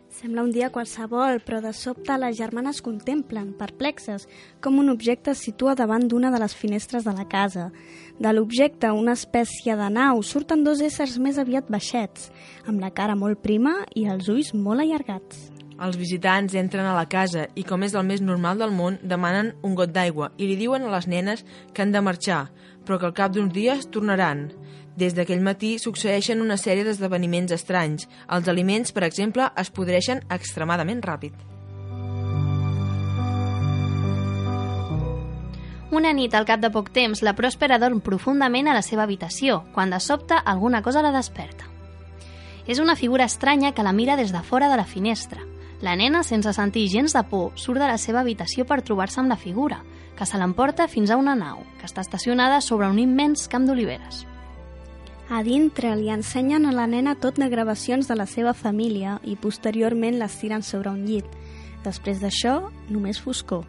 Sembla 0.08 0.46
un 0.46 0.54
dia 0.54 0.70
qualsevol, 0.72 1.42
però 1.44 1.60
de 1.60 1.74
sobte 1.76 2.16
les 2.16 2.38
germanes 2.40 2.80
contemplen, 2.80 3.52
perplexes, 3.60 4.24
com 4.64 4.80
un 4.80 4.88
objecte 4.88 5.34
es 5.36 5.44
situa 5.44 5.76
davant 5.76 6.08
d'una 6.08 6.32
de 6.32 6.40
les 6.40 6.56
finestres 6.56 7.04
de 7.04 7.12
la 7.12 7.28
casa. 7.28 7.68
De 8.16 8.32
l'objecte, 8.32 8.88
una 8.88 9.18
espècie 9.20 9.76
de 9.76 9.90
nau, 9.92 10.24
surten 10.24 10.64
dos 10.64 10.80
éssers 10.80 11.20
més 11.20 11.36
aviat 11.36 11.68
baixets, 11.68 12.32
amb 12.64 12.80
la 12.80 12.88
cara 12.88 13.20
molt 13.20 13.44
prima 13.44 13.82
i 13.94 14.08
els 14.08 14.32
ulls 14.32 14.54
molt 14.56 14.80
allargats. 14.80 15.57
Els 15.78 15.94
visitants 15.94 16.56
entren 16.58 16.86
a 16.90 16.94
la 16.96 17.06
casa 17.06 17.44
i, 17.54 17.62
com 17.62 17.84
és 17.86 17.92
el 17.94 18.02
més 18.06 18.18
normal 18.20 18.58
del 18.58 18.72
món, 18.74 18.96
demanen 19.02 19.52
un 19.62 19.76
got 19.78 19.92
d'aigua 19.94 20.32
i 20.36 20.48
li 20.48 20.56
diuen 20.58 20.82
a 20.82 20.90
les 20.90 21.06
nenes 21.06 21.44
que 21.72 21.84
han 21.84 21.92
de 21.94 22.02
marxar, 22.02 22.48
però 22.84 22.98
que 22.98 23.06
al 23.06 23.14
cap 23.14 23.34
d'uns 23.34 23.54
dies 23.54 23.86
tornaran. 23.94 24.48
Des 24.98 25.14
d'aquell 25.14 25.44
matí 25.46 25.76
succeeixen 25.78 26.40
una 26.42 26.56
sèrie 26.58 26.82
d'esdeveniments 26.82 27.54
estranys. 27.54 28.08
Els 28.26 28.48
aliments, 28.50 28.90
per 28.90 29.04
exemple, 29.06 29.46
es 29.54 29.70
podreixen 29.70 30.24
extremadament 30.34 31.04
ràpid. 31.06 31.36
Una 35.94 36.10
nit, 36.12 36.34
al 36.34 36.44
cap 36.48 36.58
de 36.60 36.72
poc 36.74 36.90
temps, 36.90 37.22
la 37.22 37.36
Pròspera 37.38 37.78
dorm 37.78 38.02
profundament 38.04 38.66
a 38.66 38.74
la 38.74 38.82
seva 38.82 39.06
habitació, 39.06 39.62
quan 39.76 39.94
de 39.94 40.00
sobte 40.02 40.34
alguna 40.34 40.82
cosa 40.82 41.04
la 41.06 41.14
desperta. 41.14 41.70
És 42.66 42.82
una 42.82 42.98
figura 42.98 43.30
estranya 43.30 43.72
que 43.72 43.86
la 43.86 43.94
mira 43.94 44.18
des 44.18 44.34
de 44.34 44.42
fora 44.42 44.68
de 44.68 44.76
la 44.76 44.84
finestra. 44.84 45.46
La 45.80 45.94
nena, 45.94 46.24
sense 46.26 46.50
sentir 46.56 46.88
gens 46.90 47.14
de 47.14 47.22
por, 47.30 47.52
surt 47.54 47.78
de 47.78 47.86
la 47.86 47.98
seva 48.02 48.24
habitació 48.24 48.64
per 48.66 48.80
trobar-se 48.82 49.20
amb 49.22 49.30
la 49.30 49.38
figura, 49.38 49.84
que 50.18 50.26
se 50.26 50.38
l'emporta 50.40 50.88
fins 50.90 51.10
a 51.10 51.16
una 51.16 51.36
nau, 51.38 51.62
que 51.78 51.86
està 51.86 52.02
estacionada 52.02 52.60
sobre 52.60 52.88
un 52.90 52.98
immens 52.98 53.46
camp 53.46 53.68
d'oliveres. 53.68 54.24
A 55.30 55.42
dintre 55.44 55.92
li 55.94 56.08
ensenyen 56.10 56.66
a 56.66 56.72
la 56.72 56.86
nena 56.88 57.14
tot 57.14 57.36
de 57.38 57.50
gravacions 57.52 58.08
de 58.08 58.16
la 58.16 58.26
seva 58.26 58.54
família 58.56 59.18
i 59.22 59.36
posteriorment 59.36 60.18
les 60.18 60.38
tiren 60.40 60.64
sobre 60.66 60.90
un 60.90 61.04
llit. 61.06 61.26
Després 61.84 62.18
d'això, 62.24 62.72
només 62.88 63.20
foscor. 63.20 63.66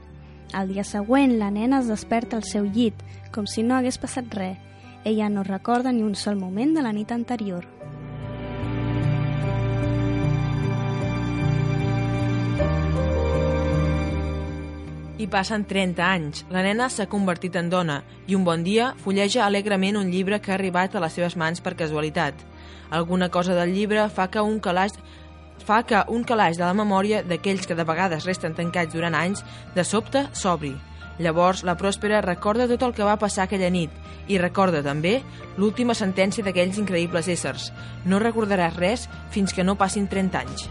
Al 0.56 0.72
dia 0.74 0.88
següent, 0.88 1.38
la 1.38 1.52
nena 1.52 1.84
es 1.84 1.92
desperta 1.92 2.40
al 2.40 2.48
seu 2.48 2.66
llit, 2.66 2.96
com 3.36 3.46
si 3.46 3.62
no 3.62 3.76
hagués 3.76 4.00
passat 4.02 4.34
res. 4.34 4.58
Ella 5.06 5.30
no 5.30 5.44
recorda 5.44 5.92
ni 5.92 6.02
un 6.02 6.16
sol 6.16 6.40
moment 6.40 6.74
de 6.74 6.82
la 6.82 6.96
nit 6.96 7.12
anterior. 7.12 7.68
Passen 15.30 15.64
30 15.66 16.04
anys. 16.04 16.44
La 16.50 16.64
nena 16.66 16.90
s'ha 16.90 17.08
convertit 17.10 17.56
en 17.60 17.70
dona 17.70 18.02
i 18.28 18.36
un 18.36 18.44
bon 18.44 18.64
dia 18.66 18.94
fulleja 19.04 19.46
alegrement 19.46 19.98
un 20.00 20.12
llibre 20.12 20.42
que 20.42 20.52
ha 20.52 20.58
arribat 20.58 20.96
a 20.96 21.04
les 21.04 21.16
seves 21.16 21.38
mans 21.38 21.62
per 21.62 21.76
casualitat. 21.80 22.36
Alguna 22.90 23.30
cosa 23.30 23.56
del 23.56 23.74
llibre 23.74 24.08
fa 24.10 24.28
que 24.30 24.42
un 24.42 24.60
calaix 24.60 24.98
fa 25.66 25.84
que 25.84 26.04
un 26.10 26.24
calaix 26.24 26.58
de 26.58 26.66
la 26.66 26.74
memòria 26.74 27.22
d'aquells 27.24 27.68
que 27.68 27.76
de 27.78 27.86
vegades 27.86 28.26
resten 28.26 28.56
tancats 28.58 28.94
durant 28.94 29.16
anys, 29.16 29.44
de 29.76 29.84
sobte 29.84 30.26
s'obri. 30.34 30.74
Llavors, 31.20 31.66
la 31.68 31.76
Pròspera 31.78 32.22
recorda 32.24 32.68
tot 32.72 32.84
el 32.88 32.96
que 32.96 33.06
va 33.06 33.20
passar 33.20 33.46
aquella 33.46 33.70
nit 33.70 33.92
i 34.32 34.40
recorda 34.40 34.82
també 34.82 35.20
l'última 35.58 35.94
sentència 35.94 36.46
d'aquells 36.46 36.80
increïbles 36.80 37.28
éssers. 37.28 37.74
No 38.06 38.24
recordaràs 38.24 38.80
res 38.80 39.10
fins 39.36 39.54
que 39.54 39.68
no 39.68 39.78
passin 39.78 40.08
30 40.08 40.46
anys. 40.46 40.70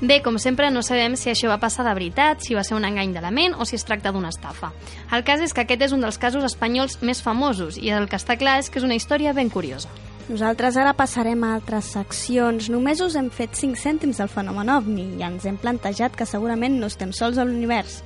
Bé, 0.00 0.22
com 0.22 0.38
sempre, 0.42 0.70
no 0.74 0.82
sabem 0.82 1.14
si 1.14 1.30
això 1.30 1.46
va 1.48 1.60
passar 1.62 1.84
de 1.86 1.92
veritat, 1.94 2.42
si 2.42 2.56
va 2.58 2.64
ser 2.66 2.74
un 2.74 2.84
engany 2.84 3.12
de 3.14 3.22
la 3.22 3.30
ment 3.30 3.54
o 3.54 3.64
si 3.64 3.76
es 3.78 3.86
tracta 3.86 4.10
d'una 4.12 4.32
estafa. 4.34 4.72
El 5.14 5.22
cas 5.22 5.40
és 5.40 5.54
que 5.54 5.62
aquest 5.62 5.86
és 5.86 5.94
un 5.94 6.02
dels 6.02 6.18
casos 6.18 6.42
espanyols 6.44 6.98
més 7.00 7.22
famosos 7.22 7.78
i 7.78 7.94
el 7.94 8.08
que 8.10 8.18
està 8.18 8.34
clar 8.36 8.58
és 8.58 8.68
que 8.68 8.82
és 8.82 8.84
una 8.86 8.98
història 8.98 9.32
ben 9.32 9.52
curiosa. 9.54 9.88
Nosaltres 10.26 10.78
ara 10.80 10.96
passarem 10.98 11.42
a 11.44 11.54
altres 11.54 11.92
seccions. 11.94 12.70
Només 12.72 13.00
us 13.04 13.14
hem 13.14 13.30
fet 13.30 13.54
5 13.54 13.78
cèntims 13.78 14.18
del 14.18 14.30
fenomen 14.32 14.72
ovni 14.72 15.10
i 15.18 15.24
ens 15.24 15.46
hem 15.46 15.58
plantejat 15.60 16.16
que 16.18 16.26
segurament 16.26 16.78
no 16.80 16.90
estem 16.90 17.12
sols 17.12 17.38
a 17.38 17.44
l'univers. 17.46 18.00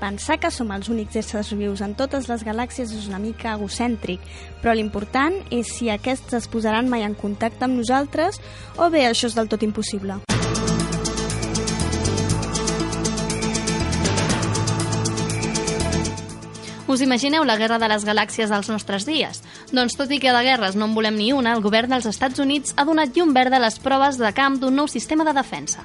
Pensar 0.00 0.38
que 0.40 0.50
som 0.50 0.72
els 0.74 0.88
únics 0.90 1.16
éssers 1.20 1.52
vius 1.54 1.82
en 1.84 1.94
totes 1.98 2.26
les 2.30 2.42
galàxies 2.46 2.92
és 2.94 3.08
una 3.10 3.20
mica 3.22 3.54
egocèntric, 3.54 4.22
però 4.62 4.74
l'important 4.74 5.36
és 5.54 5.76
si 5.76 5.90
aquests 5.92 6.40
es 6.40 6.48
posaran 6.50 6.90
mai 6.90 7.04
en 7.06 7.14
contacte 7.14 7.68
amb 7.68 7.78
nosaltres 7.78 8.40
o 8.78 8.88
bé 8.90 9.06
això 9.06 9.30
és 9.30 9.36
del 9.38 9.50
tot 9.50 9.62
impossible. 9.62 10.22
Us 16.94 17.00
imagineu 17.02 17.42
la 17.42 17.56
guerra 17.58 17.80
de 17.82 17.88
les 17.90 18.04
galàxies 18.06 18.52
dels 18.52 18.68
nostres 18.70 19.02
dies? 19.02 19.40
Doncs 19.74 19.96
tot 19.98 20.12
i 20.14 20.20
que 20.22 20.30
de 20.30 20.42
guerres 20.46 20.76
no 20.78 20.86
en 20.86 20.92
volem 20.94 21.16
ni 21.18 21.32
una, 21.34 21.56
el 21.56 21.62
govern 21.64 21.90
dels 21.90 22.06
Estats 22.06 22.38
Units 22.38 22.76
ha 22.78 22.84
donat 22.86 23.16
llum 23.18 23.32
verda 23.34 23.58
a 23.58 23.64
les 23.64 23.80
proves 23.82 24.20
de 24.20 24.30
camp 24.36 24.60
d'un 24.62 24.78
nou 24.78 24.86
sistema 24.86 25.26
de 25.26 25.34
defensa. 25.34 25.82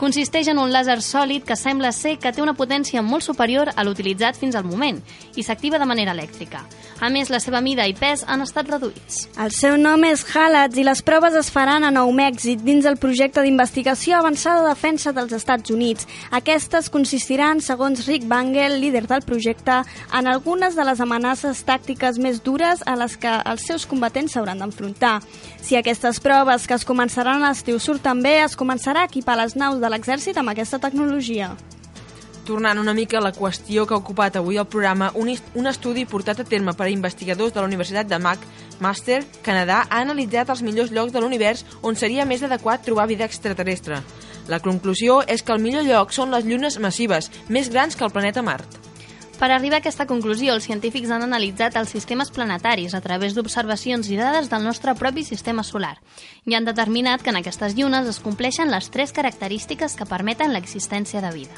Consisteix 0.00 0.48
en 0.48 0.56
un 0.56 0.70
làser 0.72 0.96
sòlid 1.04 1.44
que 1.44 1.58
sembla 1.60 1.90
ser 1.92 2.14
que 2.16 2.30
té 2.32 2.40
una 2.40 2.54
potència 2.56 3.02
molt 3.04 3.20
superior 3.26 3.68
a 3.76 3.82
l'utilitzat 3.84 4.38
fins 4.40 4.54
al 4.56 4.64
moment 4.64 4.96
i 5.36 5.42
s'activa 5.44 5.76
de 5.76 5.84
manera 5.84 6.14
elèctrica. 6.16 6.62
A 7.04 7.10
més, 7.12 7.28
la 7.28 7.40
seva 7.40 7.60
mida 7.60 7.84
i 7.84 7.92
pes 7.92 8.22
han 8.24 8.40
estat 8.40 8.70
reduïts. 8.72 9.26
El 9.40 9.52
seu 9.52 9.76
nom 9.76 10.00
és 10.08 10.24
Halats 10.32 10.80
i 10.80 10.84
les 10.88 11.02
proves 11.04 11.36
es 11.36 11.50
faran 11.52 11.84
a 11.84 11.90
Nou 11.92 12.12
Mèxic 12.16 12.62
dins 12.64 12.88
el 12.88 12.96
projecte 13.00 13.44
d'investigació 13.44 14.16
avançada 14.16 14.62
de 14.64 14.70
defensa 14.72 15.12
dels 15.12 15.34
Estats 15.36 15.72
Units. 15.72 16.08
Aquestes 16.32 16.88
consistiran, 16.88 17.60
segons 17.60 18.06
Rick 18.08 18.24
Bangel, 18.28 18.78
líder 18.80 19.04
del 19.04 19.24
projecte, 19.28 19.82
en 20.16 20.32
algunes 20.32 20.80
de 20.80 20.88
les 20.88 21.04
amenaces 21.04 21.60
tàctiques 21.68 22.16
més 22.16 22.40
dures 22.40 22.80
a 22.86 22.96
les 22.96 23.18
que 23.20 23.36
els 23.52 23.68
seus 23.68 23.84
combatents 23.84 24.32
s'hauran 24.32 24.64
d'enfrontar. 24.64 25.18
Si 25.60 25.76
aquestes 25.76 26.20
proves 26.24 26.64
que 26.64 26.80
es 26.80 26.88
començaran 26.88 27.44
a 27.44 27.52
l'estiu 27.52 27.76
surten 27.78 28.24
bé, 28.24 28.38
es 28.46 28.56
començarà 28.56 29.04
a 29.04 29.12
equipar 29.12 29.36
les 29.36 29.56
naus 29.60 29.80
de 29.80 29.89
l'exèrcit 29.90 30.38
amb 30.38 30.52
aquesta 30.52 30.78
tecnologia. 30.78 31.50
Tornant 32.46 32.80
una 32.80 32.94
mica 32.96 33.18
a 33.18 33.22
la 33.22 33.32
qüestió 33.36 33.84
que 33.86 33.94
ha 33.94 34.00
ocupat 34.00 34.38
avui 34.40 34.56
el 34.58 34.66
programa, 34.66 35.10
un, 35.14 35.28
un 35.30 35.70
estudi 35.70 36.06
portat 36.08 36.40
a 36.40 36.46
terme 36.48 36.74
per 36.74 36.88
a 36.88 36.92
investigadors 36.94 37.52
de 37.54 37.60
la 37.60 37.68
Universitat 37.68 38.08
de 38.10 38.18
McMaster, 38.18 39.20
Canadà, 39.46 39.84
ha 39.84 40.00
analitzat 40.00 40.50
els 40.50 40.64
millors 40.66 40.90
llocs 40.90 41.12
de 41.14 41.22
l'univers 41.22 41.66
on 41.82 41.98
seria 42.00 42.26
més 42.26 42.42
adequat 42.42 42.86
trobar 42.86 43.10
vida 43.10 43.28
extraterrestre. 43.28 44.00
La 44.48 44.62
conclusió 44.64 45.20
és 45.28 45.44
que 45.44 45.54
el 45.54 45.62
millor 45.62 45.84
lloc 45.86 46.16
són 46.16 46.32
les 46.34 46.46
llunes 46.48 46.80
massives, 46.82 47.30
més 47.48 47.70
grans 47.70 47.94
que 47.94 48.06
el 48.06 48.14
planeta 48.14 48.42
Mart. 48.42 48.89
Per 49.40 49.48
arribar 49.48 49.78
a 49.78 49.80
aquesta 49.80 50.04
conclusió, 50.04 50.52
els 50.52 50.66
científics 50.68 51.08
han 51.08 51.22
analitzat 51.24 51.78
els 51.80 51.88
sistemes 51.94 52.28
planetaris 52.36 52.92
a 52.92 53.00
través 53.00 53.32
d'observacions 53.32 54.10
i 54.12 54.18
dades 54.18 54.50
del 54.52 54.66
nostre 54.68 54.92
propi 54.98 55.24
sistema 55.24 55.64
solar 55.64 55.94
i 56.44 56.58
han 56.58 56.68
determinat 56.68 57.24
que 57.24 57.32
en 57.32 57.40
aquestes 57.40 57.72
llunes 57.78 58.10
es 58.10 58.20
compleixen 58.20 58.68
les 58.68 58.90
tres 58.92 59.16
característiques 59.16 59.96
que 59.96 60.08
permeten 60.12 60.52
l'existència 60.52 61.24
de 61.24 61.32
vida. 61.32 61.56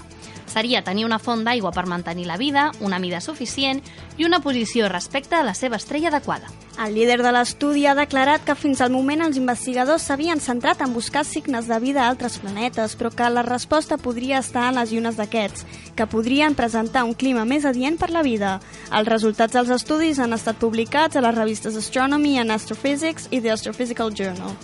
Seria 0.52 0.82
tenir 0.84 1.06
una 1.06 1.16
font 1.18 1.46
d'aigua 1.46 1.70
per 1.72 1.86
mantenir 1.88 2.26
la 2.28 2.36
vida, 2.36 2.66
una 2.84 2.98
mida 3.00 3.22
suficient 3.24 3.80
i 4.20 4.26
una 4.26 4.42
posició 4.44 4.88
respecte 4.92 5.38
a 5.38 5.44
la 5.46 5.54
seva 5.56 5.78
estrella 5.80 6.10
adequada. 6.10 6.50
El 6.84 6.94
líder 6.96 7.22
de 7.24 7.30
l'estudi 7.32 7.86
ha 7.86 7.94
declarat 7.96 8.44
que 8.44 8.56
fins 8.56 8.82
al 8.84 8.92
moment 8.92 9.24
els 9.24 9.38
investigadors 9.40 10.04
s'havien 10.08 10.40
centrat 10.44 10.82
en 10.84 10.92
buscar 10.92 11.24
signes 11.24 11.68
de 11.68 11.78
vida 11.80 12.02
a 12.04 12.10
altres 12.10 12.36
planetes, 12.42 12.96
però 13.00 13.12
que 13.16 13.30
la 13.30 13.46
resposta 13.46 13.96
podria 13.96 14.42
estar 14.44 14.66
en 14.68 14.80
les 14.80 14.92
llunes 14.92 15.16
d'aquests, 15.16 15.64
que 15.96 16.08
podrien 16.08 16.56
presentar 16.58 17.04
un 17.08 17.14
clima 17.14 17.46
més 17.48 17.64
adient 17.64 17.96
per 17.96 18.10
la 18.10 18.24
vida. 18.24 18.58
Els 18.92 19.08
resultats 19.08 19.56
dels 19.56 19.72
estudis 19.72 20.20
han 20.20 20.36
estat 20.36 20.60
publicats 20.60 21.16
a 21.16 21.24
les 21.24 21.34
revistes 21.38 21.80
Astronomy 21.80 22.38
and 22.38 22.52
Astrophysics 22.52 23.28
i 23.30 23.40
The 23.40 23.56
Astrophysical 23.56 24.12
Journal. 24.12 24.56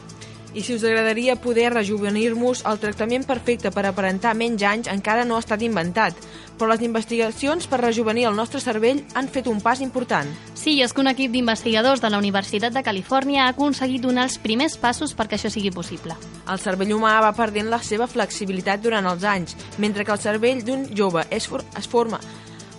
I 0.54 0.62
si 0.62 0.74
us 0.74 0.84
agradaria 0.84 1.36
poder 1.36 1.74
rejuvenir-vos, 1.74 2.62
el 2.64 2.78
tractament 2.80 3.26
perfecte 3.28 3.68
per 3.70 3.84
aparentar 3.84 4.32
menys 4.34 4.64
anys 4.64 4.88
encara 4.88 5.26
no 5.28 5.36
ha 5.36 5.42
estat 5.44 5.60
inventat, 5.62 6.16
però 6.56 6.70
les 6.72 6.82
investigacions 6.86 7.68
per 7.68 7.82
rejuvenir 7.82 8.24
el 8.30 8.38
nostre 8.38 8.62
cervell 8.64 9.02
han 9.14 9.28
fet 9.28 9.46
un 9.46 9.60
pas 9.60 9.82
important. 9.84 10.32
Sí, 10.56 10.78
és 10.80 10.94
que 10.94 11.04
un 11.04 11.12
equip 11.12 11.34
d'investigadors 11.36 12.00
de 12.00 12.10
la 12.10 12.18
Universitat 12.18 12.72
de 12.72 12.82
Califòrnia 12.82 13.44
ha 13.44 13.52
aconseguit 13.52 14.02
donar 14.02 14.24
els 14.30 14.40
primers 14.40 14.78
passos 14.80 15.14
perquè 15.14 15.36
això 15.36 15.52
sigui 15.52 15.70
possible. 15.70 16.16
El 16.48 16.64
cervell 16.64 16.96
humà 16.96 17.18
va 17.20 17.36
perdent 17.36 17.68
la 17.68 17.82
seva 17.84 18.08
flexibilitat 18.08 18.80
durant 18.80 19.06
els 19.06 19.28
anys, 19.28 19.56
mentre 19.76 20.04
que 20.04 20.16
el 20.16 20.24
cervell 20.24 20.64
d'un 20.64 20.88
jove 20.96 21.28
es, 21.30 21.46
for 21.46 21.66
es 21.76 21.86
forma 21.86 22.20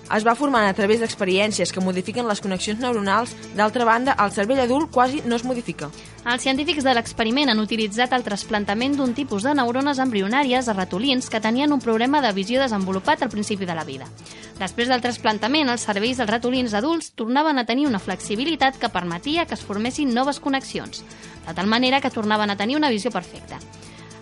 es 0.10 0.25
va 0.25 0.34
formant 0.34 0.65
a 0.65 0.73
través 0.73 1.01
d'experiències 1.03 1.69
que 1.69 1.84
modifiquen 1.86 2.25
les 2.25 2.41
connexions 2.41 2.79
neuronals. 2.82 3.36
D'altra 3.53 3.86
banda, 3.86 4.15
el 4.17 4.32
cervell 4.34 4.63
adult 4.63 4.89
quasi 4.89 5.21
no 5.25 5.38
es 5.38 5.45
modifica. 5.45 5.91
Els 6.27 6.43
científics 6.43 6.84
de 6.84 6.91
l'experiment 6.93 7.47
han 7.49 7.62
utilitzat 7.62 8.12
el 8.13 8.25
trasplantament 8.25 8.97
d'un 8.97 9.13
tipus 9.15 9.45
de 9.47 9.53
neurones 9.55 10.01
embrionàries 10.03 10.67
a 10.67 10.75
ratolins 10.75 11.29
que 11.32 11.39
tenien 11.39 11.71
un 11.71 11.79
problema 11.79 12.19
de 12.21 12.34
visió 12.36 12.60
desenvolupat 12.60 13.23
al 13.23 13.32
principi 13.32 13.65
de 13.65 13.75
la 13.75 13.86
vida. 13.88 14.05
Després 14.60 14.91
del 14.91 14.99
trasplantament, 15.01 15.71
els 15.71 15.86
cervells 15.88 16.19
dels 16.19 16.29
ratolins 16.29 16.75
adults 16.75 17.13
tornaven 17.15 17.58
a 17.58 17.65
tenir 17.65 17.88
una 17.88 18.03
flexibilitat 18.03 18.77
que 18.77 18.91
permetia 18.91 19.45
que 19.47 19.55
es 19.55 19.63
formessin 19.63 20.13
noves 20.13 20.41
connexions, 20.43 21.05
de 21.47 21.53
tal 21.55 21.71
manera 21.71 22.01
que 22.01 22.12
tornaven 22.12 22.51
a 22.51 22.58
tenir 22.58 22.75
una 22.75 22.91
visió 22.91 23.12
perfecta. 23.12 23.58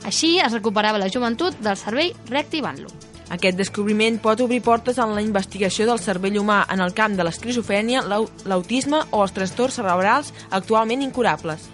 Així 0.06 0.38
es 0.40 0.54
recuperava 0.54 1.02
la 1.02 1.10
joventut 1.10 1.58
del 1.60 1.82
cervell 1.82 2.14
reactivant-lo. 2.30 2.94
Aquest 3.34 3.58
descobriment 3.58 4.22
pot 4.24 4.40
obrir 4.40 4.62
portes 4.64 5.02
en 5.04 5.16
la 5.18 5.24
investigació 5.26 5.90
del 5.90 6.00
cervell 6.00 6.38
humà 6.40 6.62
en 6.72 6.80
el 6.80 6.94
camp 6.94 7.18
de 7.18 7.26
l'esquizofrènia, 7.28 8.06
l'autisme 8.46 9.02
o 9.12 9.26
els 9.26 9.36
trastorns 9.36 9.82
cerebrals 9.82 10.32
actualment 10.52 11.02
incurables. 11.04 11.68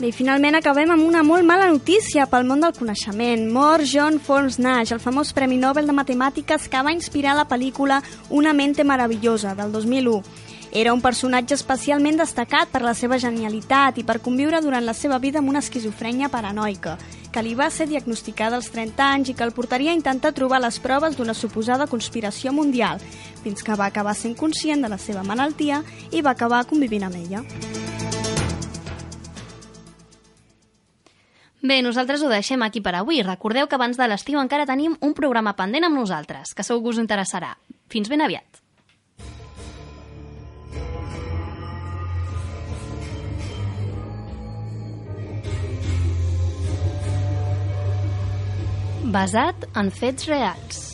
Bé, 0.00 0.08
i 0.08 0.16
finalment 0.16 0.56
acabem 0.56 0.88
amb 0.94 1.04
una 1.04 1.20
molt 1.20 1.44
mala 1.44 1.66
notícia 1.68 2.24
pel 2.24 2.46
món 2.48 2.62
del 2.64 2.72
coneixement. 2.72 3.42
Mor 3.52 3.82
John 3.84 4.14
Fornes 4.16 4.56
Nash, 4.56 4.94
el 4.94 5.02
famós 5.02 5.34
Premi 5.36 5.58
Nobel 5.60 5.84
de 5.84 5.92
Matemàtiques 5.92 6.70
que 6.72 6.80
va 6.80 6.94
inspirar 6.96 7.34
la 7.36 7.44
pel·lícula 7.44 7.98
Una 8.30 8.54
mente 8.56 8.80
maravillosa, 8.82 9.52
del 9.54 9.72
2001. 9.72 10.22
Era 10.72 10.94
un 10.94 11.02
personatge 11.04 11.52
especialment 11.52 12.16
destacat 12.16 12.72
per 12.72 12.80
la 12.80 12.94
seva 12.94 13.18
genialitat 13.20 14.00
i 14.00 14.06
per 14.08 14.22
conviure 14.24 14.62
durant 14.64 14.88
la 14.88 14.96
seva 14.96 15.18
vida 15.20 15.42
amb 15.42 15.52
una 15.52 15.60
esquizofrènia 15.60 16.32
paranoica, 16.32 16.96
que 17.28 17.44
li 17.44 17.52
va 17.52 17.68
ser 17.68 17.90
diagnosticada 17.92 18.56
als 18.56 18.72
30 18.72 19.04
anys 19.04 19.28
i 19.28 19.36
que 19.36 19.44
el 19.44 19.52
portaria 19.52 19.92
a 19.92 20.00
intentar 20.00 20.32
trobar 20.32 20.62
les 20.64 20.80
proves 20.80 21.20
d'una 21.20 21.36
suposada 21.36 21.90
conspiració 21.90 22.56
mundial, 22.56 23.04
fins 23.44 23.60
que 23.60 23.76
va 23.76 23.92
acabar 23.92 24.16
sent 24.16 24.32
conscient 24.32 24.80
de 24.80 24.88
la 24.88 25.02
seva 25.02 25.26
malaltia 25.28 25.84
i 26.10 26.24
va 26.24 26.32
acabar 26.32 26.64
convivint 26.64 27.10
amb 27.10 27.20
ella. 27.20 27.89
Bé, 31.60 31.82
nosaltres 31.84 32.22
ho 32.24 32.30
deixem 32.32 32.62
aquí 32.64 32.80
per 32.80 32.94
avui. 32.96 33.20
Recordeu 33.22 33.68
que 33.68 33.76
abans 33.76 33.98
de 34.00 34.06
l'estiu 34.08 34.40
encara 34.40 34.68
tenim 34.68 34.96
un 35.04 35.12
programa 35.12 35.52
pendent 35.58 35.84
amb 35.84 35.98
nosaltres, 36.00 36.54
que 36.56 36.64
segur 36.64 36.82
que 36.86 36.94
us 36.94 37.02
interessarà. 37.02 37.52
Fins 37.92 38.08
ben 38.08 38.24
aviat. 38.24 38.60
Basat 49.10 49.66
en 49.74 49.90
fets 49.90 50.28
reals. 50.30 50.89